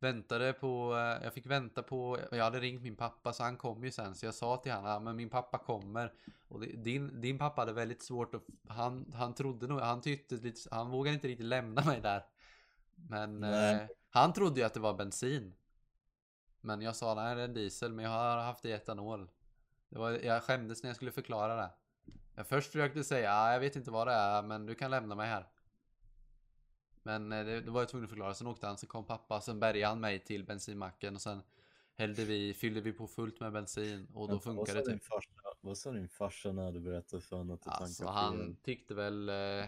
[0.00, 3.84] väntade på, eh, jag fick vänta på, jag hade ringt min pappa så han kom
[3.84, 6.12] ju sen så jag sa till honom, men min pappa kommer.
[6.48, 10.34] Och det- din, din pappa hade väldigt svårt att, han, han trodde nog, han tyckte
[10.34, 12.24] lite, han vågade inte riktigt lämna mig där.
[12.94, 13.50] Men eh,
[14.10, 15.54] han trodde ju att det var bensin.
[16.60, 19.30] Men jag sa nej det är en diesel men jag har haft i etanol.
[19.88, 21.70] Det var, jag skämdes när jag skulle förklara det.
[22.38, 25.14] Jag först försökte säga, ah, jag vet inte vad det är men du kan lämna
[25.14, 25.46] mig här.
[27.02, 28.34] Men eh, det, det var jag tvungen att förklara.
[28.34, 31.42] Sen åkte han, så kom pappa, sen bärgade han mig till bensinmacken och sen
[31.94, 35.04] hällde vi, fyllde vi på fullt med bensin och då vad det typ.
[35.04, 35.30] farsa,
[35.60, 38.56] vad sa din farsa när du berättade för honom att du Alltså tankade han fel?
[38.62, 39.64] tyckte väl eh,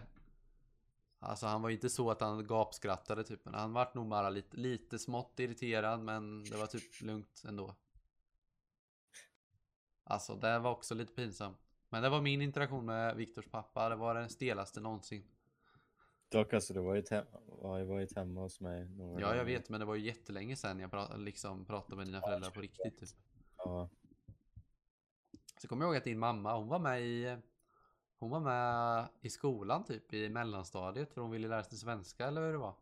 [1.18, 4.56] Alltså han var inte så att han gapskrattade typ men han vart nog bara lite,
[4.56, 7.76] lite smått irriterad men det var typ lugnt ändå.
[10.04, 11.69] Alltså det var också lite pinsamt.
[11.92, 15.22] Men det var min interaktion med Viktors pappa, det var den stelaste någonsin.
[16.28, 17.24] Dock alltså, du var ju hem,
[17.62, 19.44] har ju varit hemma hos mig några Ja jag gånger.
[19.44, 22.60] vet men det var ju jättelänge sedan jag pra liksom pratade med dina föräldrar på
[22.60, 23.08] riktigt typ.
[23.56, 23.88] Ja,
[25.60, 27.36] Så kommer jag ihåg att din mamma, hon var med i
[28.18, 32.40] Hon var med i skolan typ i mellanstadiet för hon ville lära sig svenska eller
[32.46, 32.74] hur det var?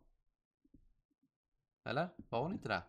[1.84, 2.08] Eller?
[2.28, 2.82] Var hon inte det?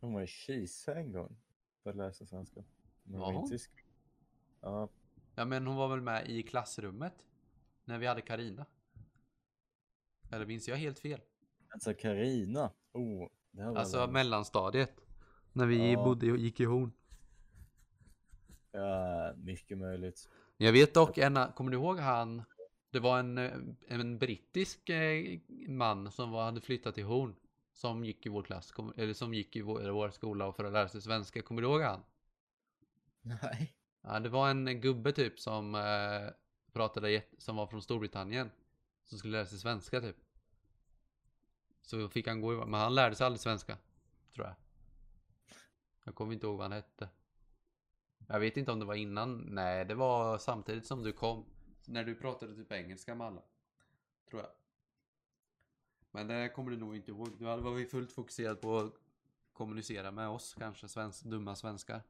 [0.00, 1.36] hon var i Kisa en gång
[1.82, 2.64] för att läsa svenska.
[3.02, 3.42] Men Var hon?
[3.42, 3.84] inte i sk-
[4.60, 4.88] Ja,
[5.38, 7.14] Ja men hon var väl med i klassrummet?
[7.84, 8.66] När vi hade Karina.
[10.30, 11.20] Eller minns jag helt fel?
[11.68, 12.72] alltså Karina.
[12.92, 13.28] Oh,
[13.76, 14.12] Alltså länge.
[14.12, 15.00] mellanstadiet.
[15.52, 16.04] När vi Ja.
[16.04, 16.92] bodde, gick i Horn.
[18.72, 20.28] Ja, mycket möjligt.
[20.56, 22.42] Jag vet dock en, kommer du ihåg han?
[22.90, 23.38] Det var en,
[23.88, 27.36] en brittisk eh, man som var, hade flyttat till Horn.
[27.72, 30.88] Som gick i vår klass, eller som gick i vår, vår skola för att lära
[30.88, 31.42] sig svenska.
[31.42, 32.00] Kommer du ihåg han?
[33.22, 33.75] Nej.
[34.08, 36.30] Ja, det var en gubbe typ som eh,
[36.72, 38.50] pratade, som var från Storbritannien.
[39.04, 40.16] Som skulle lära sig svenska typ.
[41.82, 43.78] Så fick han gå i, men han lärde sig aldrig svenska.
[44.34, 44.54] Tror jag.
[46.04, 47.08] Jag kommer inte ihåg vad han hette.
[48.28, 49.38] Jag vet inte om det var innan.
[49.38, 51.44] Nej, det var samtidigt som du kom.
[51.86, 53.42] När du pratade typ engelska med alla.
[54.30, 54.50] Tror jag.
[56.10, 57.38] Men det kommer du nog inte ihåg.
[57.38, 58.92] Du var vi fullt fokuserad på att
[59.52, 60.88] kommunicera med oss kanske.
[60.88, 62.02] Svensk, dumma svenskar.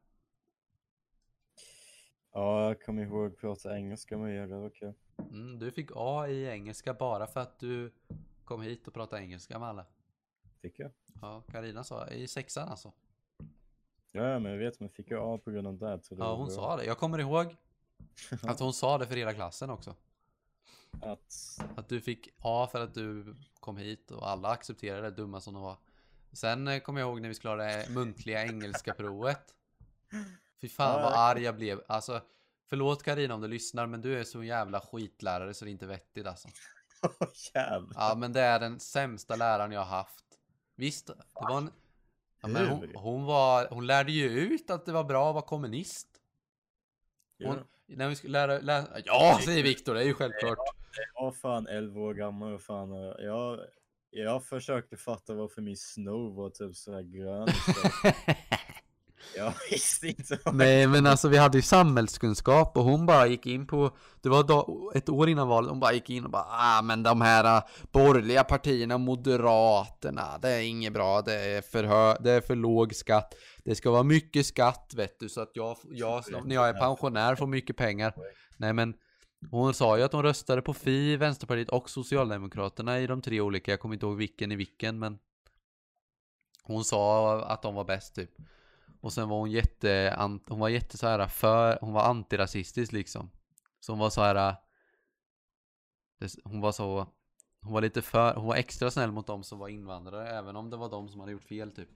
[2.31, 4.93] Ja, jag kommer ihåg att prata engelska med er, det var kul.
[5.31, 7.91] Mm, du fick A i engelska bara för att du
[8.45, 9.85] kom hit och pratade engelska med alla.
[10.61, 10.91] Fick jag?
[11.21, 12.91] Ja, Karina sa i sexan alltså.
[14.11, 16.03] Ja, men jag vet, men fick jag A på grund av det?
[16.05, 16.55] Så det Ja, hon bra.
[16.55, 16.85] sa det.
[16.85, 17.55] Jag kommer ihåg
[18.43, 19.95] att hon sa det för hela klassen också.
[21.01, 25.41] Att, Att du fick A för att du kom hit och alla accepterade det dumma
[25.41, 25.77] som de var.
[26.31, 29.55] Sen eh, kommer jag ihåg när vi skulle ha det muntliga engelska provet.
[30.61, 31.81] Fy fan vad arg jag blev.
[31.87, 32.21] Alltså,
[32.69, 35.85] förlåt Karina om du lyssnar men du är så jävla skitlärare så det är inte
[35.85, 36.47] vettigt alltså.
[37.03, 37.91] Åh jävlar.
[37.95, 40.25] Ja men det är den sämsta läraren jag har haft.
[40.75, 41.71] Visst, det var en...
[42.41, 43.67] Ja, men hon, hon var...
[43.69, 46.07] Hon lärde ju ut att det var bra att vara kommunist.
[47.43, 47.57] Hon,
[47.89, 48.59] Ja, när vi skulle lära...
[48.59, 50.57] lära ja, säger Viktor, det är ju självklart.
[51.15, 53.59] jag var fan 11 år gammal och fan, jag,
[54.09, 57.47] jag försökte fatta varför min snor var typ sådär grön.
[59.37, 63.67] jag visste inte Nej men alltså vi hade ju samhällskunskap och hon bara gick in
[63.67, 64.65] på Det var
[64.97, 67.63] ett år innan valet, hon bara gick in och bara ah men de här uh,
[67.91, 72.95] borgerliga partierna, moderaterna, det är inget bra, det är för hö, det är för låg
[72.95, 73.33] skatt.
[73.63, 77.35] Det ska vara mycket skatt vet du så att jag, jag när jag är pensionär
[77.35, 78.13] får mycket pengar.
[78.57, 78.93] Nej men
[79.51, 83.71] Hon sa ju att hon röstade på Fi, Vänsterpartiet och Socialdemokraterna i de tre olika,
[83.71, 85.17] jag kommer inte ihåg vilken i vilken men
[86.63, 88.31] Hon sa att de var bäst typ
[89.07, 90.15] Och sen var hon jätte,
[90.47, 93.29] hon var jätte så här för, hon var antirasistisk liksom
[93.79, 94.55] Så hon var så här
[96.43, 97.07] Hon var så
[97.61, 100.69] Hon var lite för, hon var extra snäll mot de som var invandrare även om
[100.69, 101.89] det var de som hade gjort fel typ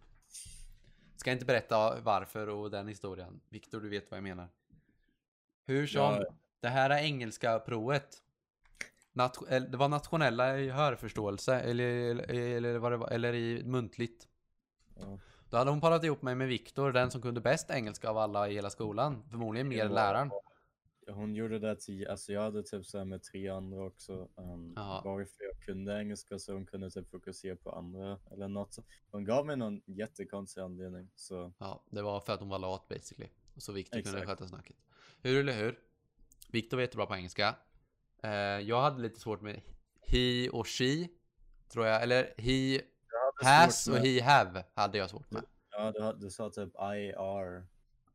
[1.16, 4.50] Ska inte berätta varför och den historien Viktor du vet vad jag menar
[5.66, 6.26] Hur som ja.
[6.60, 8.18] Det här är engelska provet.
[9.14, 11.86] Nat det var nationella i hörförståelse eller,
[12.30, 14.28] eller, det var, eller i muntligt.
[15.00, 15.20] Ja.
[15.52, 18.50] Då hade hon parat ihop mig med Viktor, den som kunde bäst engelska av alla
[18.50, 19.24] i hela skolan.
[19.30, 20.32] Förmodligen mer än läraren.
[21.08, 24.30] Hon gjorde det till, alltså jag hade typ så med tre andra också.
[24.36, 24.74] Um,
[25.04, 28.78] varför jag kunde engelska så hon kunde typ fokusera på andra eller något.
[29.12, 31.10] Hon gav mig någon jättekonstig anledning.
[31.16, 31.54] Så.
[31.58, 33.30] Ja, det var för att hon var lat basically.
[33.56, 34.76] Och så Viktor kunde sköta snacket.
[35.22, 35.80] Hur eller hur?
[36.52, 37.56] Viktor var jättebra på engelska.
[38.26, 38.32] Uh,
[38.70, 39.62] jag hade lite svårt med
[40.02, 41.08] he och she.
[41.68, 42.04] Tror jag.
[42.04, 42.82] Eller he
[43.44, 45.44] has och he have hade jag svårt med.
[45.72, 47.64] Ja, du, du sa typ I are.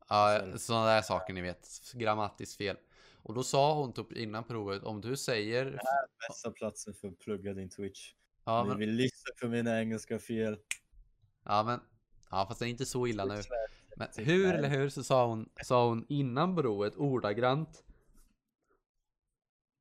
[0.09, 1.67] Ja, sådana där saker ni vet.
[1.93, 2.77] Grammatiskt fel.
[3.23, 5.65] Och då sa hon typ innan provet, om du säger...
[5.65, 8.13] Det här är bästa platsen för att plugga din Twitch.
[8.45, 8.77] Ja, Ni men...
[8.77, 10.57] vill lyssna på mina engelska fel.
[11.45, 11.79] Ja, men...
[12.31, 13.41] Ja, fast det är inte så illa nu.
[13.95, 17.83] Men hur eller hur så sa hon, sa hon innan provet ordagrant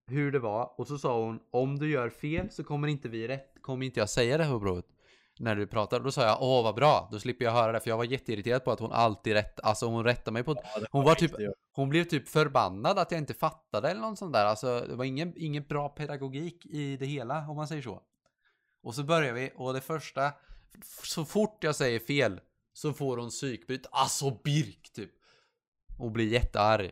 [0.06, 3.28] hur det var och så sa hon om du gör fel så kommer inte vi
[3.28, 4.86] rätt, kommer inte jag säga det på provet.
[5.38, 7.90] När du pratar, då sa jag åh vad bra, då slipper jag höra det för
[7.90, 11.04] jag var jätteirriterad på att hon alltid rätt, alltså hon rättade mig på ja, Hon
[11.04, 11.32] var typ,
[11.72, 15.04] hon blev typ förbannad att jag inte fattade eller något sånt där, alltså det var
[15.04, 18.02] ingen, ingen bra pedagogik i det hela om man säger så.
[18.82, 20.32] Och så börjar vi och det första,
[21.02, 22.40] så fort jag säger fel
[22.72, 25.10] så får hon psykbryt, alltså Birk typ.
[25.98, 26.90] Och blir jättearg.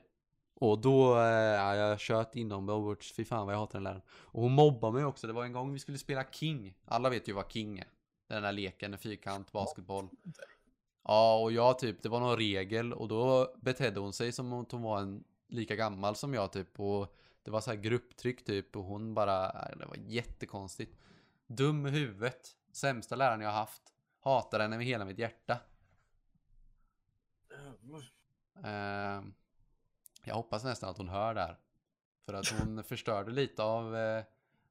[0.61, 4.03] Och då, eh, ja, jag kört inom Overwatch, fy fan vad jag hatar den läraren.
[4.09, 6.74] Och hon mobbar mig också, det var en gång vi skulle spela King.
[6.84, 7.86] Alla vet ju vad King är.
[8.35, 10.09] Den där leken, en fyrkant, basketboll.
[11.03, 14.66] Ja, och jag typ, det var någon regel och då betedde hon sig som om
[14.70, 16.80] hon var en lika gammal som jag typ.
[16.80, 20.97] Och det var så här grupptryck typ och hon bara, det var jättekonstigt.
[21.47, 22.57] Dum i huvudet.
[22.72, 23.82] Sämsta läraren jag haft.
[24.20, 25.59] Hatar henne med hela mitt hjärta.
[28.64, 29.24] Uh,
[30.24, 31.59] jag hoppas nästan att hon hör där.
[32.26, 34.24] För att hon förstörde lite av, eh,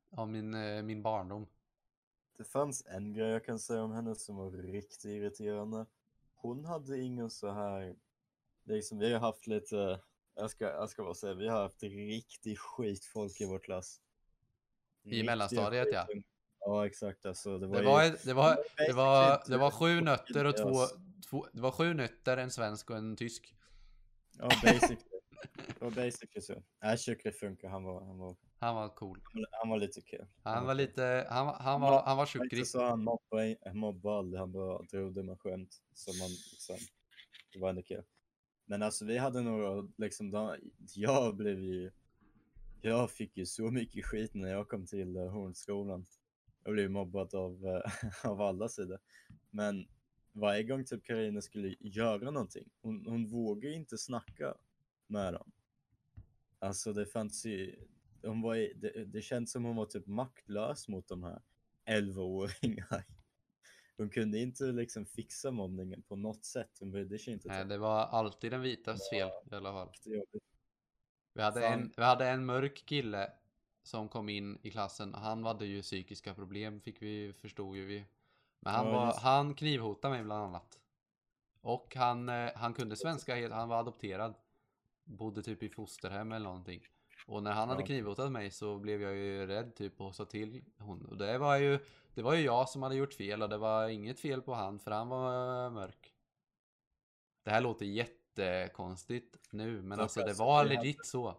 [0.09, 1.47] av min, eh, min barndom.
[2.37, 5.85] Det fanns en grej jag kan säga om henne som var riktigt irriterande.
[6.35, 7.95] Hon hade ingen så här,
[8.63, 9.99] liksom vi har haft lite,
[10.35, 14.01] jag ska, jag ska bara säga, vi har haft riktigt skitfolk i vår klass.
[15.03, 16.07] I mellanstadiet ja.
[16.59, 17.57] Ja exakt alltså.
[17.57, 18.57] Det var, det var, ju, det var,
[18.87, 20.73] det var, det var sju nötter och två,
[21.29, 23.55] två, det var sju nötter, en svensk och en tysk.
[24.37, 24.97] Ja basically.
[25.67, 26.63] Det var basically så.
[26.81, 27.69] Nej, Shukri funkar.
[27.69, 28.35] Han var, han var...
[28.63, 29.21] Han var cool.
[29.51, 30.25] Han var lite kul.
[30.43, 32.43] Han, var lite, han, han var, han var.
[32.43, 35.81] Inte så han mobbade, mobbade aldrig, han bara drog det med skämt.
[35.93, 36.77] Så man liksom,
[37.53, 38.03] det var ändå kul.
[38.65, 40.57] Men alltså vi hade några, liksom, de,
[40.95, 41.91] jag blev ju,
[42.81, 46.05] jag fick ju så mycket skit när jag kom till uh, Hornskolan.
[46.63, 47.81] Jag blev mobbad av, uh,
[48.31, 48.99] av alla sidor.
[49.49, 49.87] Men
[50.31, 54.55] varje gång typ Karina skulle göra någonting, hon, hon vågade inte snacka
[55.07, 55.51] med dem.
[56.59, 57.75] Alltså det fanns ju,
[58.23, 61.41] hon var, det, det känns som hon var typ maktlös mot de här
[61.85, 63.03] 11-åringar.
[63.97, 67.47] Hon kunde inte liksom fixa mobbningen på något sätt, hon brydde sig inte.
[67.47, 69.91] Nej, det var alltid den vitas fel i alla fall.
[71.33, 73.31] Vi hade, en, vi hade en mörk kille
[73.83, 75.13] som kom in i klassen.
[75.13, 78.05] Han hade ju psykiska problem, fick vi, förstod ju vi.
[78.59, 80.79] Men han, ja, var, han knivhotade mig bland annat.
[81.61, 84.33] Och han, eh, han kunde svenska, han var adopterad
[85.03, 86.87] bodde typ i fosterhem eller någonting.
[87.25, 90.63] Och när han hade knivhotat mig så blev jag ju rädd typ och sa till
[90.77, 91.05] hon.
[91.05, 91.79] Och det var ju,
[92.13, 94.79] det var ju jag som hade gjort fel och det var inget fel på han
[94.79, 96.13] för han var mörk.
[97.43, 101.35] Det här låter jättekonstigt nu men alltså det var legit så.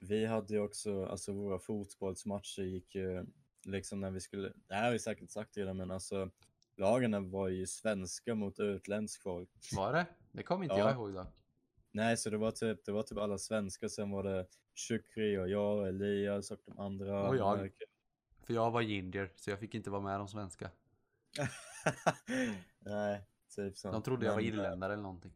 [0.00, 3.26] Vi hade ju också, alltså våra fotbollsmatcher gick ju
[3.64, 6.30] liksom när vi skulle, det här har vi säkert sagt redan men alltså
[6.76, 9.50] lagarna var ju svenska mot utländsk folk.
[9.76, 10.06] Var det?
[10.32, 10.88] Det kommer inte ja.
[10.88, 11.28] jag ihåg dock.
[11.90, 14.46] Nej, så det var typ, det var typ alla svenskar, sen var det
[14.78, 17.28] Shukri och jag och Elias och de andra.
[17.28, 17.70] Och jag.
[18.42, 20.70] För jag var ginger, så jag fick inte vara med de svenska.
[22.78, 23.24] Nej,
[23.56, 23.92] typ så.
[23.92, 25.32] De trodde jag var irländare eller någonting.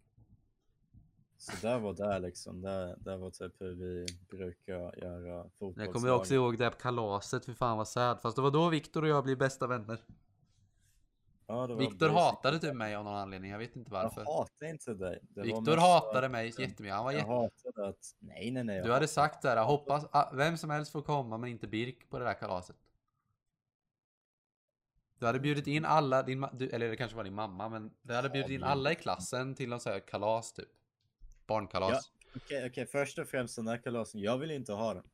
[1.36, 5.86] Så där var det liksom, där, där var typ hur vi brukar göra fotbollslag.
[5.86, 8.20] Jag kommer också ihåg det här kalaset, för fan vad sad.
[8.22, 9.98] Fast det var då Viktor och jag blev bästa vänner.
[11.52, 14.24] Ja, Viktor hatade typ mig av någon anledning, jag vet inte Jag varför.
[14.24, 15.20] hatar inte dig.
[15.34, 17.30] Viktor hatade att- mig jättemycket, han var Jag jätte...
[17.32, 18.14] hatade att...
[18.18, 18.76] Nej, nej, nej.
[18.76, 21.66] jag Du hade hatade- sagt där, hoppas ah, vem som helst får komma men inte
[21.66, 22.76] Birk på det där kalaset.
[25.18, 28.14] Du hade bjudit in alla, din, du, eller det kanske var din mamma, men du
[28.14, 30.68] hade bjudit in alla i klassen till någon sån här kalas typ.
[31.46, 32.12] Barnkalas.
[32.36, 32.86] Okej, okej.
[32.86, 34.20] Först och främst den här kalasen.
[34.20, 35.04] Jag vill inte ha den.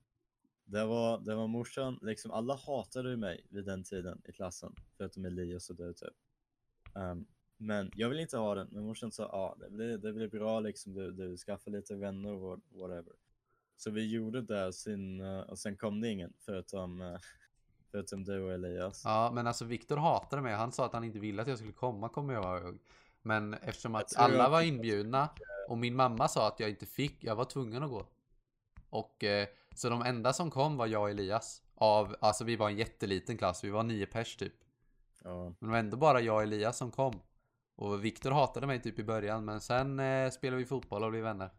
[0.64, 4.74] Det var, det var morsan, liksom alla hatade mig vid den tiden i klassen.
[4.96, 6.14] Förutom Elias och du typ.
[6.98, 7.26] Ehm,
[7.56, 8.68] men jag vill inte ha den.
[8.70, 10.94] Men morsan sa, ja det blir, det blir bra liksom.
[10.94, 13.12] Du, du skaffar lite vänner och what- whatever.
[13.76, 17.16] Så vi gjorde det sin, eh, och sen kom det ingen förutom, eh,
[17.90, 19.02] förutom du och Elias.
[19.04, 20.54] Ja, men alltså Viktor hatade mig.
[20.54, 22.78] Han sa att han inte ville att jag skulle komma, kommer jag ihåg.
[23.22, 25.28] Men eftersom att alla var inbjudna
[25.68, 28.06] och min mamma sa att jag inte fick, jag var tvungen att gå.
[28.90, 31.62] Och eh, så de enda som kom var jag och Elias.
[31.74, 34.52] Av, alltså vi var en jätteliten klass, vi var nio pers typ.
[35.24, 37.20] Ja, Men det var ändå bara jag och Elias som kom.
[37.74, 41.22] Och Viktor hatade mig typ i början, men sen eh, spelade vi fotboll och blev
[41.22, 41.50] vänner.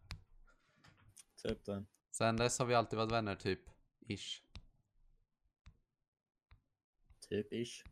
[1.43, 1.85] typ det.
[2.11, 3.59] Sen dess har vi alltid varit vänner typ.
[4.07, 4.43] Ish.
[7.29, 7.83] Typ ish.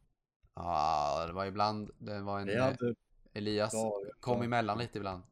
[0.55, 2.47] Ja, det var ibland, det var en...
[2.47, 2.95] Vi eh, hade
[3.33, 5.23] Elias dagar- kom emellan lite ibland.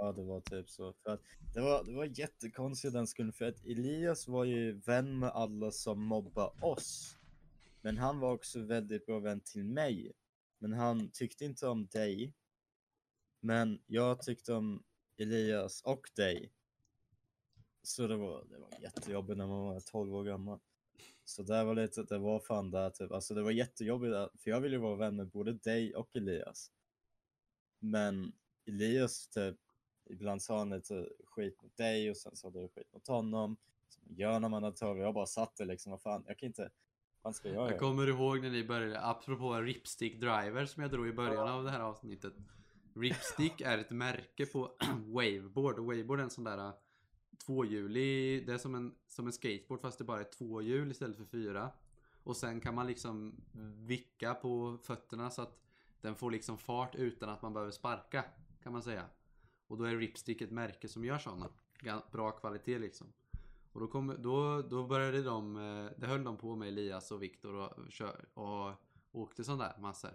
[0.00, 0.92] Ja, det var typ så.
[0.92, 1.20] För att
[1.54, 5.70] det, var, det var jättekonstigt den skull för att Elias var ju vän med alla
[5.70, 7.16] som mobbade oss.
[7.84, 10.12] Men han var också väldigt bra vän till mig.
[10.58, 12.34] Men han tyckte inte om dig.
[13.40, 14.84] Men jag tyckte om
[15.16, 16.52] Elias och dig.
[17.82, 20.60] Så det var, det var jättejobbigt när man var 12 år gammal.
[21.24, 24.50] Så det var lite, det var fan där typ, alltså det var jättejobbigt där, för
[24.50, 26.72] jag ville vara vän med både dig och Elias.
[27.78, 28.32] Men
[28.66, 29.56] Elias typ,
[30.10, 33.56] ibland sa han lite skit mot dig och sen sa du skit mot honom.
[33.88, 36.38] Som man gör när man är 12, Jag bara satt där liksom, vad fan, jag
[36.38, 36.70] kan inte,
[37.24, 37.70] vad ska jag göra?
[37.70, 41.64] Jag kommer ihåg när ni började, apropå Ripstick Driver som jag drog i början av
[41.64, 42.34] det här avsnittet.
[42.94, 46.72] Ripstick är ett märke på Waveboard och Waveboard är en sån där äh,
[47.46, 51.16] tvåhjulig, det är som en, som en skateboard fast det bara är två hjul istället
[51.16, 51.70] för fyra.
[52.22, 53.44] Och sen kan man liksom
[53.86, 55.60] vicka på fötterna så att
[56.00, 58.24] den får liksom fart utan att man behöver sparka
[58.62, 59.04] kan man säga.
[59.66, 61.48] Och då är Ripstick ett märke som gör sådana.
[62.12, 63.12] Bra kvalitet liksom.
[63.74, 67.22] Och då, kom, då, då började de, eh, det höll de på med Elias och
[67.22, 68.72] Viktor och, kör, och
[69.12, 70.10] åkte sån där massor.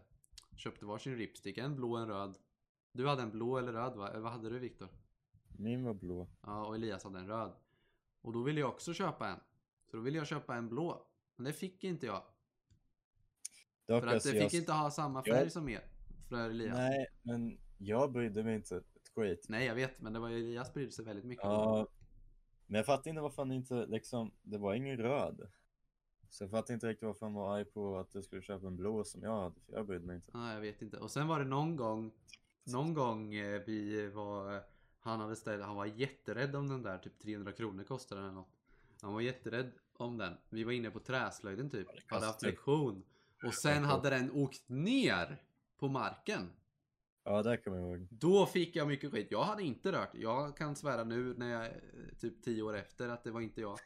[0.55, 2.37] Köpte varsin ripstick, en blå och en röd.
[2.91, 4.19] Du hade en blå eller röd va?
[4.19, 4.87] Vad hade du Viktor?
[5.57, 6.27] Min var blå.
[6.41, 7.51] Ja, och Elias hade en röd.
[8.21, 9.39] Och då ville jag också köpa en.
[9.91, 11.07] Så då ville jag köpa en blå.
[11.35, 12.23] Men det fick inte jag.
[13.87, 15.83] För att alltså, det fick jag, inte ha samma jag- färg som er.
[16.29, 16.77] För Elias.
[16.77, 17.07] Nej.
[17.23, 19.45] Nej, men jag brydde mig inte ett skit.
[19.49, 21.43] jag vet, men det var ju Elias brydde sig väldigt mycket.
[21.45, 21.87] Ja,
[22.69, 25.51] men jag fattar inte varför han inte liksom, det var ingen röd.
[26.29, 28.75] Så jag fattar inte riktigt varför han var arg på att du skulle köpa en
[28.75, 30.31] blå som jag hade, för jag brydde mig inte.
[30.33, 30.97] Ja, jag vet inte.
[30.97, 32.11] Och sen var det någon gång,
[32.63, 34.63] någon gång eh, vi var,
[34.99, 38.39] han hade ställt, han var jätterädd om den där, typ 300 kronor kostade den eller
[38.39, 38.55] något.
[39.01, 40.37] Han var jätterädd om den.
[40.49, 43.03] Vi var inne på träslöjden typ, hade haft lektion.
[43.45, 45.43] Och sen hade den åkt ner
[45.77, 46.49] på marken.
[47.29, 48.07] Ja, det kommer jag ihåg.
[48.11, 49.27] Då fick jag mycket skit.
[49.31, 50.09] Jag hade inte rört.
[50.13, 51.81] Jag kan svära nu när jag är
[52.19, 53.77] typ 10 år efter att det var inte jag.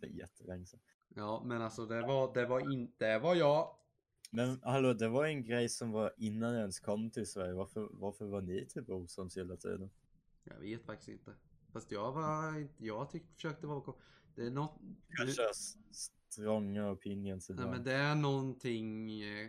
[0.00, 0.80] Det är jättelänge sedan.
[1.14, 3.74] Ja, men alltså det var, det var inte, det var jag.
[4.30, 7.52] Men hallå, det var en grej som var innan jag ens kom till Sverige.
[7.52, 9.90] Varför, varför var ni typ osams hela tiden?
[10.44, 11.34] Jag vet faktiskt inte.
[11.72, 13.94] Fast jag var inte, jag tyckte, försökte vara
[14.34, 14.80] Det är något...
[15.08, 15.74] Kanske s-
[16.28, 17.70] stronga opinions Nej ibland.
[17.70, 19.48] men det är någonting eh,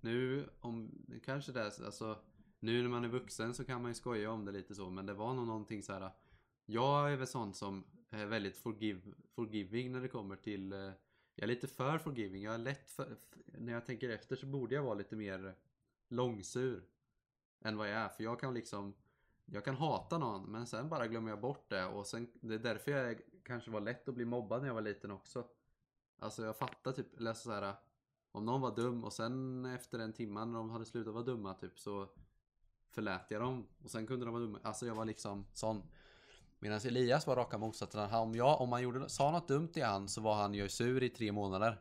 [0.00, 0.90] nu om,
[1.24, 2.18] kanske det är, alltså
[2.64, 5.06] nu när man är vuxen så kan man ju skoja om det lite så men
[5.06, 6.10] det var nog någonting så här.
[6.66, 9.00] Jag är väl sån som är väldigt forgive,
[9.34, 10.78] forgiving när det kommer till eh,
[11.34, 14.74] Jag är lite för forgiving, jag är lätt för, när jag tänker efter så borde
[14.74, 15.54] jag vara lite mer
[16.08, 16.84] långsur
[17.60, 18.94] än vad jag är för jag kan liksom
[19.46, 22.58] jag kan hata någon men sen bara glömmer jag bort det och sen det är
[22.58, 25.48] därför jag kanske var lätt att bli mobbad när jag var liten också.
[26.18, 27.74] Alltså jag fattar typ, eller så här,
[28.32, 31.54] om någon var dum och sen efter en timme när de hade slutat vara dumma
[31.54, 32.08] typ så
[32.94, 34.58] förlät jag dem och sen kunde de vara dumma.
[34.62, 35.82] Alltså jag var liksom sån.
[36.58, 38.10] Medan Elias var raka motsatsen.
[38.10, 40.68] Han- Om, jag, om man gjorde, sa något dumt till han så var han ju
[40.68, 41.80] sur i tre månader.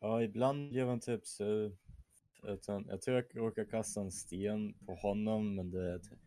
[0.00, 1.70] Ja, ibland gör man typ så.
[2.42, 6.18] Utan, jag tror jag råkar kasta en sten på honom, men det typ...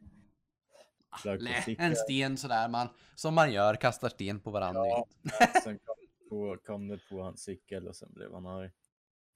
[1.23, 4.85] På Lä, en sten sådär man, som man gör, kastar sten på varandra.
[4.85, 5.07] Ja,
[5.63, 5.95] sen kom,
[6.29, 8.71] på, kom det på hans cykel och sen blev han arg.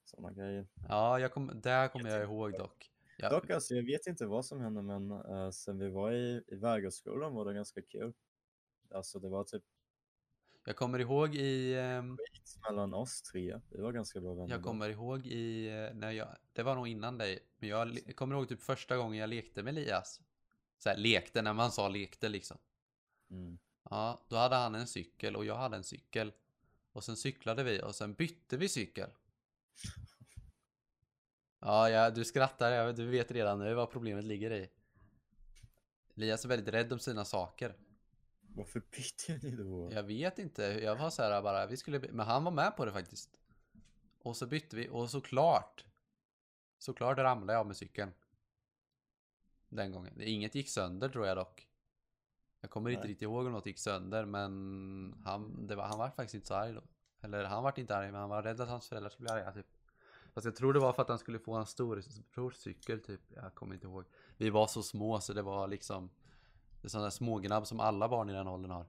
[0.04, 0.66] Sådana grejer.
[0.88, 2.90] Ja, jag kom, där kommer jag ihåg dock.
[3.16, 6.44] Ja, Dock alltså, jag vet inte vad som hände men uh, sen vi var i,
[6.46, 8.12] i Vägårdsskolan var det ganska kul.
[8.90, 9.62] Alltså det var typ,
[10.64, 11.74] Jag kommer ihåg i...
[11.74, 12.18] ehm,
[12.70, 13.60] Mellan oss tre.
[13.70, 14.50] Vi var ganska bra vänner.
[14.54, 18.12] Jag kommer ihåg i, eh, när jag, det var nog innan dig, men jag le-
[18.12, 20.20] kommer ihåg typ första gången jag lekte med Elias.
[20.78, 22.58] Så här, lekte, när man sa lekte liksom.
[23.30, 23.58] Mm.
[23.90, 26.32] Ja, då hade han en cykel och jag hade en cykel.
[26.92, 29.10] Och sen cyklade vi och sen bytte vi cykel.
[31.66, 34.70] Ja, ja du skrattar, du vet redan nu vad problemet ligger i.
[36.14, 37.76] Elias är väldigt rädd om sina saker.
[38.40, 39.92] Varför bytte ni då?
[39.92, 42.84] Jag vet inte, jag var så här bara, vi skulle, men han var med på
[42.84, 43.38] det faktiskt.
[44.22, 45.84] Och så bytte vi, och såklart,
[46.78, 48.12] såklart ramlade jag med cykeln.
[49.68, 50.20] Den gången.
[50.20, 51.68] Inget gick sönder tror jag dock.
[52.60, 53.10] Jag kommer inte Nej.
[53.10, 56.54] riktigt ihåg om något gick sönder, men han, det var, han var faktiskt inte så
[56.54, 56.82] arg då.
[57.20, 59.52] Eller han var inte arg, men han var rädd att hans föräldrar skulle bli arga
[59.52, 59.66] typ.
[60.36, 63.20] Fast jag tror det var för att han skulle få en stor cykel typ.
[63.34, 64.04] Jag kommer inte ihåg.
[64.36, 66.10] Vi var så små så det var liksom
[66.80, 68.86] Det är sådana där smågnabb som alla barn i den åldern har.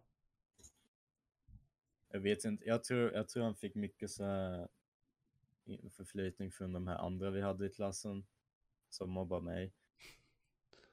[2.11, 4.67] Jag vet inte, jag tror, jag tror han fick mycket så här
[5.89, 8.25] förflytning från de här andra vi hade i klassen
[8.89, 9.73] som mobbade mig.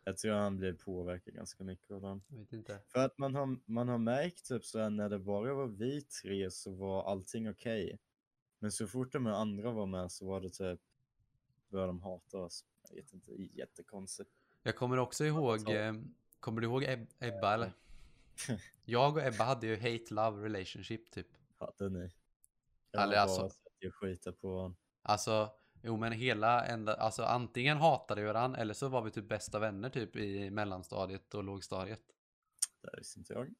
[0.05, 2.22] Jag tror han blev påverkad ganska mycket av dem.
[2.28, 2.80] Jag vet inte.
[2.86, 6.02] För att man har, man har märkt typ så här, när det bara var vi
[6.02, 7.98] tre så var allting okej.
[8.64, 10.80] Men så fort de andra var med så var det typ,
[11.68, 12.64] började de hata oss.
[12.88, 14.30] Jag vet inte, jättekonstigt.
[14.62, 15.94] Jag kommer också ihåg, eh,
[16.40, 17.72] kommer du ihåg Eb- Ebba eller?
[18.84, 21.26] Jag och Ebba hade ju hate-love relationship typ.
[21.58, 22.10] Hade ni?
[22.92, 24.76] Eller alltså- bara sett er skita på honom.
[25.02, 25.50] Alltså,
[25.82, 29.58] jo men hela ända, alltså antingen hatade vi varandra eller så var vi typ bästa
[29.58, 32.02] vänner typ i mellanstadiet och lågstadiet.
[32.82, 33.54] Det visste inte jag.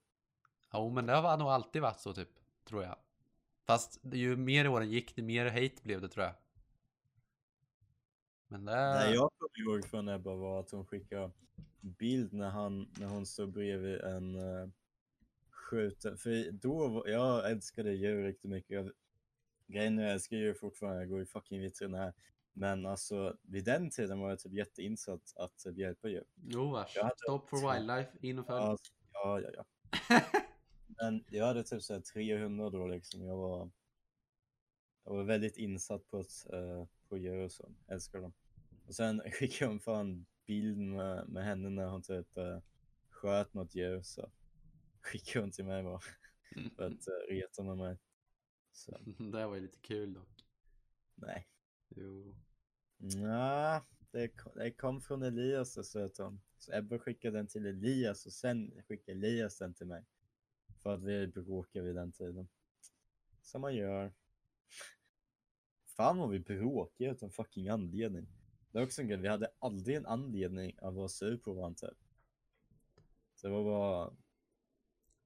[0.73, 2.31] Jo men det har nog alltid varit så typ,
[2.65, 2.97] tror jag.
[3.67, 6.35] Fast ju mer åren gick, det mer hate blev det tror jag.
[8.49, 8.73] Men det...
[8.95, 11.31] Nej, jag kommer ihåg från Ebba var att hon skickade
[11.81, 14.69] bild när, han, när hon stod bredvid en uh,
[15.51, 16.17] skjuten.
[16.17, 18.71] För då, var, jag älskade djur riktigt mycket.
[18.71, 18.93] Jag,
[19.67, 22.13] grejen är, jag älskar djur fortfarande, jag går i fucking veterinär.
[22.53, 26.25] Men alltså vid den tiden var jag typ jätteinsatt att typ, hjälpa djur.
[26.35, 26.97] Jo vars.
[26.97, 28.61] Jag hade- Stop for wildlife, in och följ.
[29.13, 29.65] Ja, ja, ja.
[30.09, 30.21] ja.
[30.87, 33.23] Men jag hade typ såhär 300 då liksom.
[33.23, 33.71] Jag var,
[35.05, 37.73] jag var väldigt insatt på, ett, eh, på så.
[37.89, 38.33] Älskar dem.
[38.87, 42.59] Och sen skickade hon fan bild med, med henne när hon typ uh,
[43.11, 44.31] sköt något djur så
[45.01, 46.01] skickade hon till mig bara
[46.77, 47.99] för att uh, reta med mig.
[48.73, 50.45] Så det var ju lite kul dock.
[51.15, 51.49] nej.
[51.89, 52.35] Jo.
[52.97, 56.41] Nja, det, kom- det kom från Elias så hon.
[56.59, 60.05] Så Ebba skickade den till Elias och sen skickade Elias den till mig.
[60.85, 62.49] För att vi bråkade vid den tiden.
[63.43, 64.13] Som man gör.
[65.97, 68.27] Fan vad vi bråkade utan fucking anledning.
[68.73, 71.89] Det är också en grej, vi hade aldrig en anledning att vara sur på varandra
[71.89, 71.99] typ.
[73.35, 74.17] Så det var bara,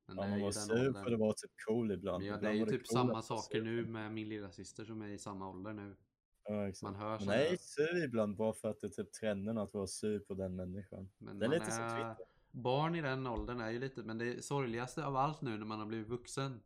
[0.07, 1.05] Men ja, är man var sur åldern.
[1.05, 2.25] för det var typ cool ibland.
[2.25, 5.03] Men ja, det är ju typ cool samma saker nu med min lilla syster som
[5.03, 5.97] är i samma ålder nu.
[6.45, 6.73] Ja.
[6.83, 9.87] Man hör såna- nej, sur ibland bara för att det är typ trenden att vara
[9.87, 11.11] sur på den människan.
[11.19, 12.28] Men Det är lite som Twitter.
[12.51, 15.79] Barn i den åldern är ju lite, men det sorgligaste av allt nu när man
[15.79, 16.61] har blivit vuxen.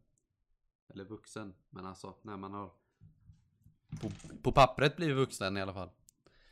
[0.89, 2.70] Eller vuxen, men alltså när man har
[4.01, 4.11] på,
[4.43, 5.91] på pappret blivit vuxen i alla fall.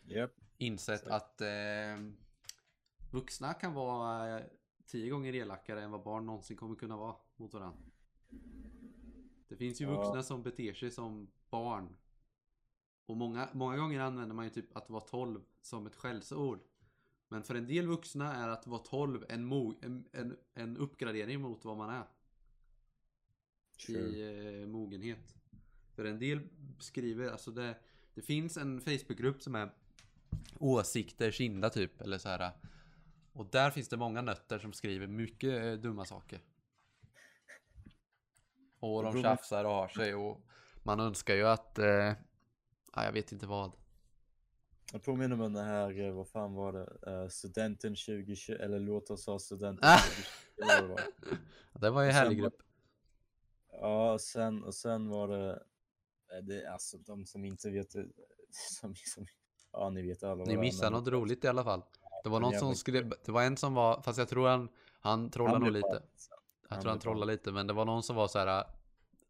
[0.05, 0.31] Japp.
[0.59, 1.13] Insett Så.
[1.15, 1.49] att eh,
[3.11, 4.47] vuxna kan vara eh,
[4.87, 7.79] tio gånger elakare än vad barn någonsin kommer kunna vara mot varandra.
[9.49, 9.97] Det finns ju Ja.
[9.97, 11.97] vuxna som beter sig som barn.
[13.07, 16.61] Och många, många gånger använder man ju typ att vara 12 som ett skällsord.
[17.33, 19.53] Men för en del vuxna är att vara 12 en,
[19.83, 22.05] en, en, en uppgradering mot vad man är
[23.77, 23.99] Sure.
[23.99, 25.35] i eh, mogenhet.
[25.95, 26.41] För en del
[26.79, 27.79] skriver, alltså det,
[28.15, 29.71] det finns en Facebookgrupp som är
[30.59, 32.53] åsikter kinda typ, eller så här.
[33.33, 36.41] Och där finns det många nötter som skriver mycket eh, dumma saker.
[38.81, 40.47] Och de tjafsar och har sig och
[40.83, 42.15] man önskar ju att, eh,
[42.95, 43.77] ja, jag vet inte vad.
[44.93, 48.81] Jag påminner mig om det här, eh, vad fan var det, Eh, studenten 2020, eller
[48.81, 49.99] låt oss ha studenten Ah.
[49.99, 50.33] 2020.
[50.57, 51.01] vad det var.
[51.81, 52.63] Det var ju en härlig grupp.
[53.73, 55.51] Ja, och sen, och sen var det,
[56.33, 57.93] eh, det alltså de som inte vet,
[58.81, 59.27] som, som
[59.73, 61.83] ja ni vet alla Ni missade något roligt i alla fall.
[62.25, 64.69] Det var någon som skrev, det var en som var, fast jag tror han,
[65.01, 65.89] han trollade Han nog lite.
[65.89, 66.03] fan-
[66.69, 68.65] Jag Han tror han trollade lite, men det var någon som var så här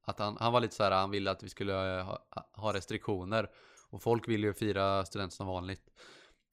[0.02, 3.50] att han, han var lite så här, han ville att vi skulle ha, ha restriktioner
[3.90, 5.90] och folk ville ju fira student som vanligt.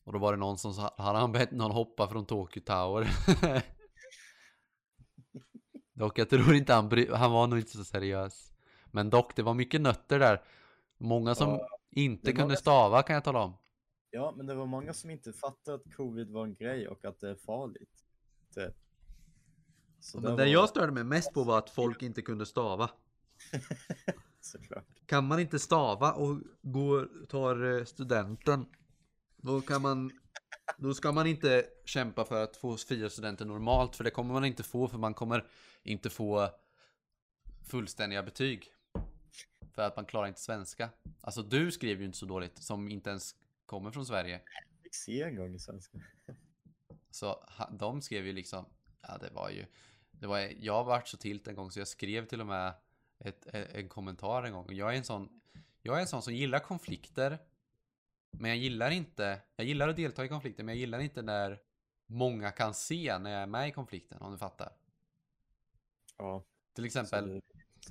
[0.04, 3.10] Och då var det någon som hade han bett någon hoppa från Tokyo Tower.
[5.94, 8.54] dock jag tror inte han bry, han var nog inte så seriös.
[8.92, 10.44] Men dock, det var mycket nötter där.
[10.98, 13.58] Många som Ja, inte det kunde många stava kan jag tala om.
[14.10, 17.20] Ja, men det var många som inte fattade att covid var en grej och att
[17.20, 18.04] det är farligt.
[18.56, 18.76] Typ.
[20.00, 22.90] Så Men var det jag störde mig mest på var att folk inte kunde stava.
[24.40, 24.86] såklart.
[25.06, 28.66] Kan man inte stava och går, tar eh, studenten
[29.38, 30.12] Då kan man
[30.78, 34.46] Då ska man inte kämpa för att få fria studenter normalt För det kommer man
[34.46, 35.48] inte få för man kommer
[35.84, 36.50] inte få
[37.70, 38.68] Fullständiga betyg
[39.76, 40.90] För att man klarar inte svenska
[41.22, 43.36] Alltså du skriver ju inte så dåligt som inte ens
[43.66, 45.98] kommer från Sverige Jag fick se en gång i svenska.
[47.12, 48.66] Så de skrev ju liksom
[49.02, 49.66] Ja det var ju
[50.12, 52.74] det var, Jag vart så tilt en gång så jag skrev till och med
[53.20, 55.42] ett, en kommentar en gång jag är en sån
[55.82, 57.38] Jag är en sån som gillar konflikter
[58.32, 61.60] Men jag gillar inte Jag gillar att delta i konflikter men jag gillar inte när
[62.10, 64.72] Många kan se när jag är med i konflikten om du fattar
[66.18, 66.44] Ja.
[66.76, 67.42] Till exempel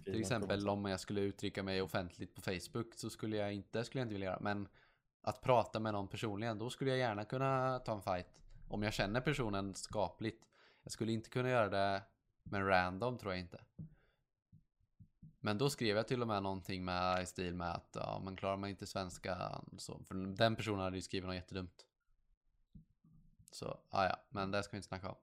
[0.05, 4.01] Till exempel om jag skulle uttrycka mig offentligt på Facebook så skulle jag inte, skulle
[4.01, 4.41] jag inte vilja göra.
[4.41, 4.68] Men
[5.22, 8.27] att prata med någon personligen, då skulle jag gärna kunna ta en fight.
[8.68, 10.47] Om jag känner personen skapligt.
[10.83, 12.03] Jag skulle inte kunna göra det
[12.43, 13.61] med random tror jag inte.
[15.47, 18.37] Men då skrev jag till och med någonting med i stil med att ja, men
[18.37, 20.01] klarar man inte svenska så.
[20.05, 21.87] För den personen hade ju skrivit något jättedumt.
[23.51, 25.17] Så, ja ja, men det ska vi inte snacka om.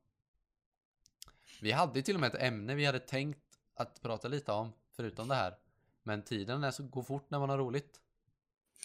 [1.61, 5.27] Vi hade till och med ett ämne vi hade tänkt att prata lite om, förutom
[5.27, 5.57] det här.
[6.03, 8.01] Men tiden är så, går fort när man har roligt.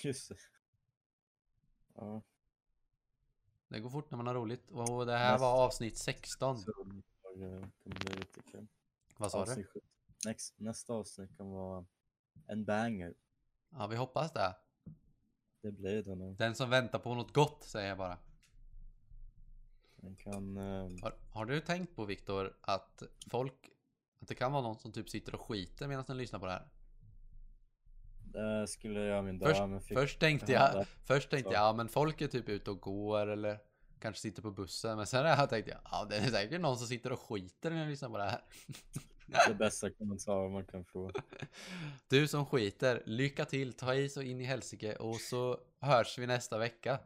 [0.02, 0.36] Just det.
[1.94, 2.22] Ja.
[3.68, 4.70] Det går fort när man har roligt.
[4.70, 6.58] Och det här var avsnitt 16.
[6.58, 7.02] Så det kommer
[7.84, 8.66] bli lite kul.
[9.16, 9.64] Vad sa du?
[10.24, 11.86] Nästa, nästa avsnitt kommer vara
[12.46, 13.14] en banger.
[13.70, 14.56] Ja, vi hoppas det.
[15.62, 16.36] Det blir det nog.
[16.36, 18.18] Den som väntar på något gott, säger jag bara.
[19.96, 20.56] Den kan...
[20.56, 23.70] eh, Har, har du tänkt på, Viktor, att folk...
[24.20, 26.52] Att det kan vara någon som typ sitter och skiter medan den lyssnar på det
[26.52, 26.68] här?
[28.24, 29.56] Det skulle jag göra min dag.
[29.80, 31.54] Först, först tänkte Ja, jag, först tänkte så.
[31.54, 33.58] jag, ja men folk är typ ute och går eller
[33.98, 34.96] kanske sitter på bussen.
[34.96, 37.84] Men sen har jag tänkt, ja det är säkert någon som sitter och skiter när
[37.84, 38.42] de lyssnar på det här.
[39.48, 41.10] det bästa kommentarer man kan få.
[42.08, 46.26] Du som skiter, lycka till, ta i så in i helsike och så hörs vi
[46.26, 46.98] nästa vecka.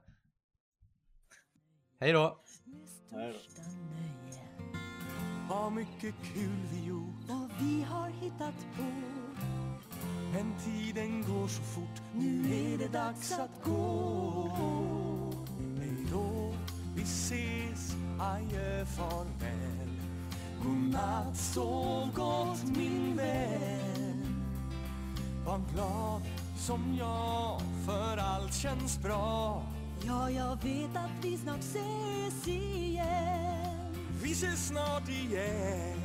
[2.00, 2.38] Hej då!
[5.48, 8.82] Har mycket kul vi gjort vad vi har hittat på.
[10.32, 14.48] Men tiden går så fort Nu är det dags att gå
[15.78, 16.54] Hej då,
[16.96, 19.81] vi ses Adjö, farväl
[20.62, 24.36] Godnatt, sov gott min vän.
[25.46, 26.22] Var glad
[26.56, 29.62] som jag För allt känns bra.
[30.06, 33.94] Ja, jag vet att vi snart ses igen.
[34.22, 35.98] Vi ses snart igen.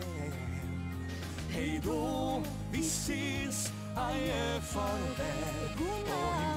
[1.50, 2.42] Hej då,
[2.72, 3.72] vi ses.
[3.96, 5.72] Adjö, farväl.
[5.76, 5.98] Och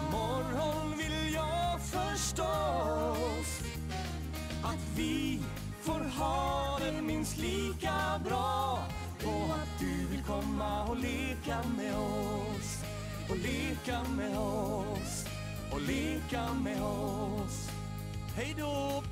[0.08, 3.60] imorgon vill jag förstås
[4.62, 5.40] Att vi
[5.80, 8.78] får ha det minst lika bra.
[9.24, 12.84] Och att du vill komma och leka med oss.
[13.30, 15.26] Och leka med oss.
[15.72, 17.70] Och leka med oss.
[18.36, 19.02] Hej då!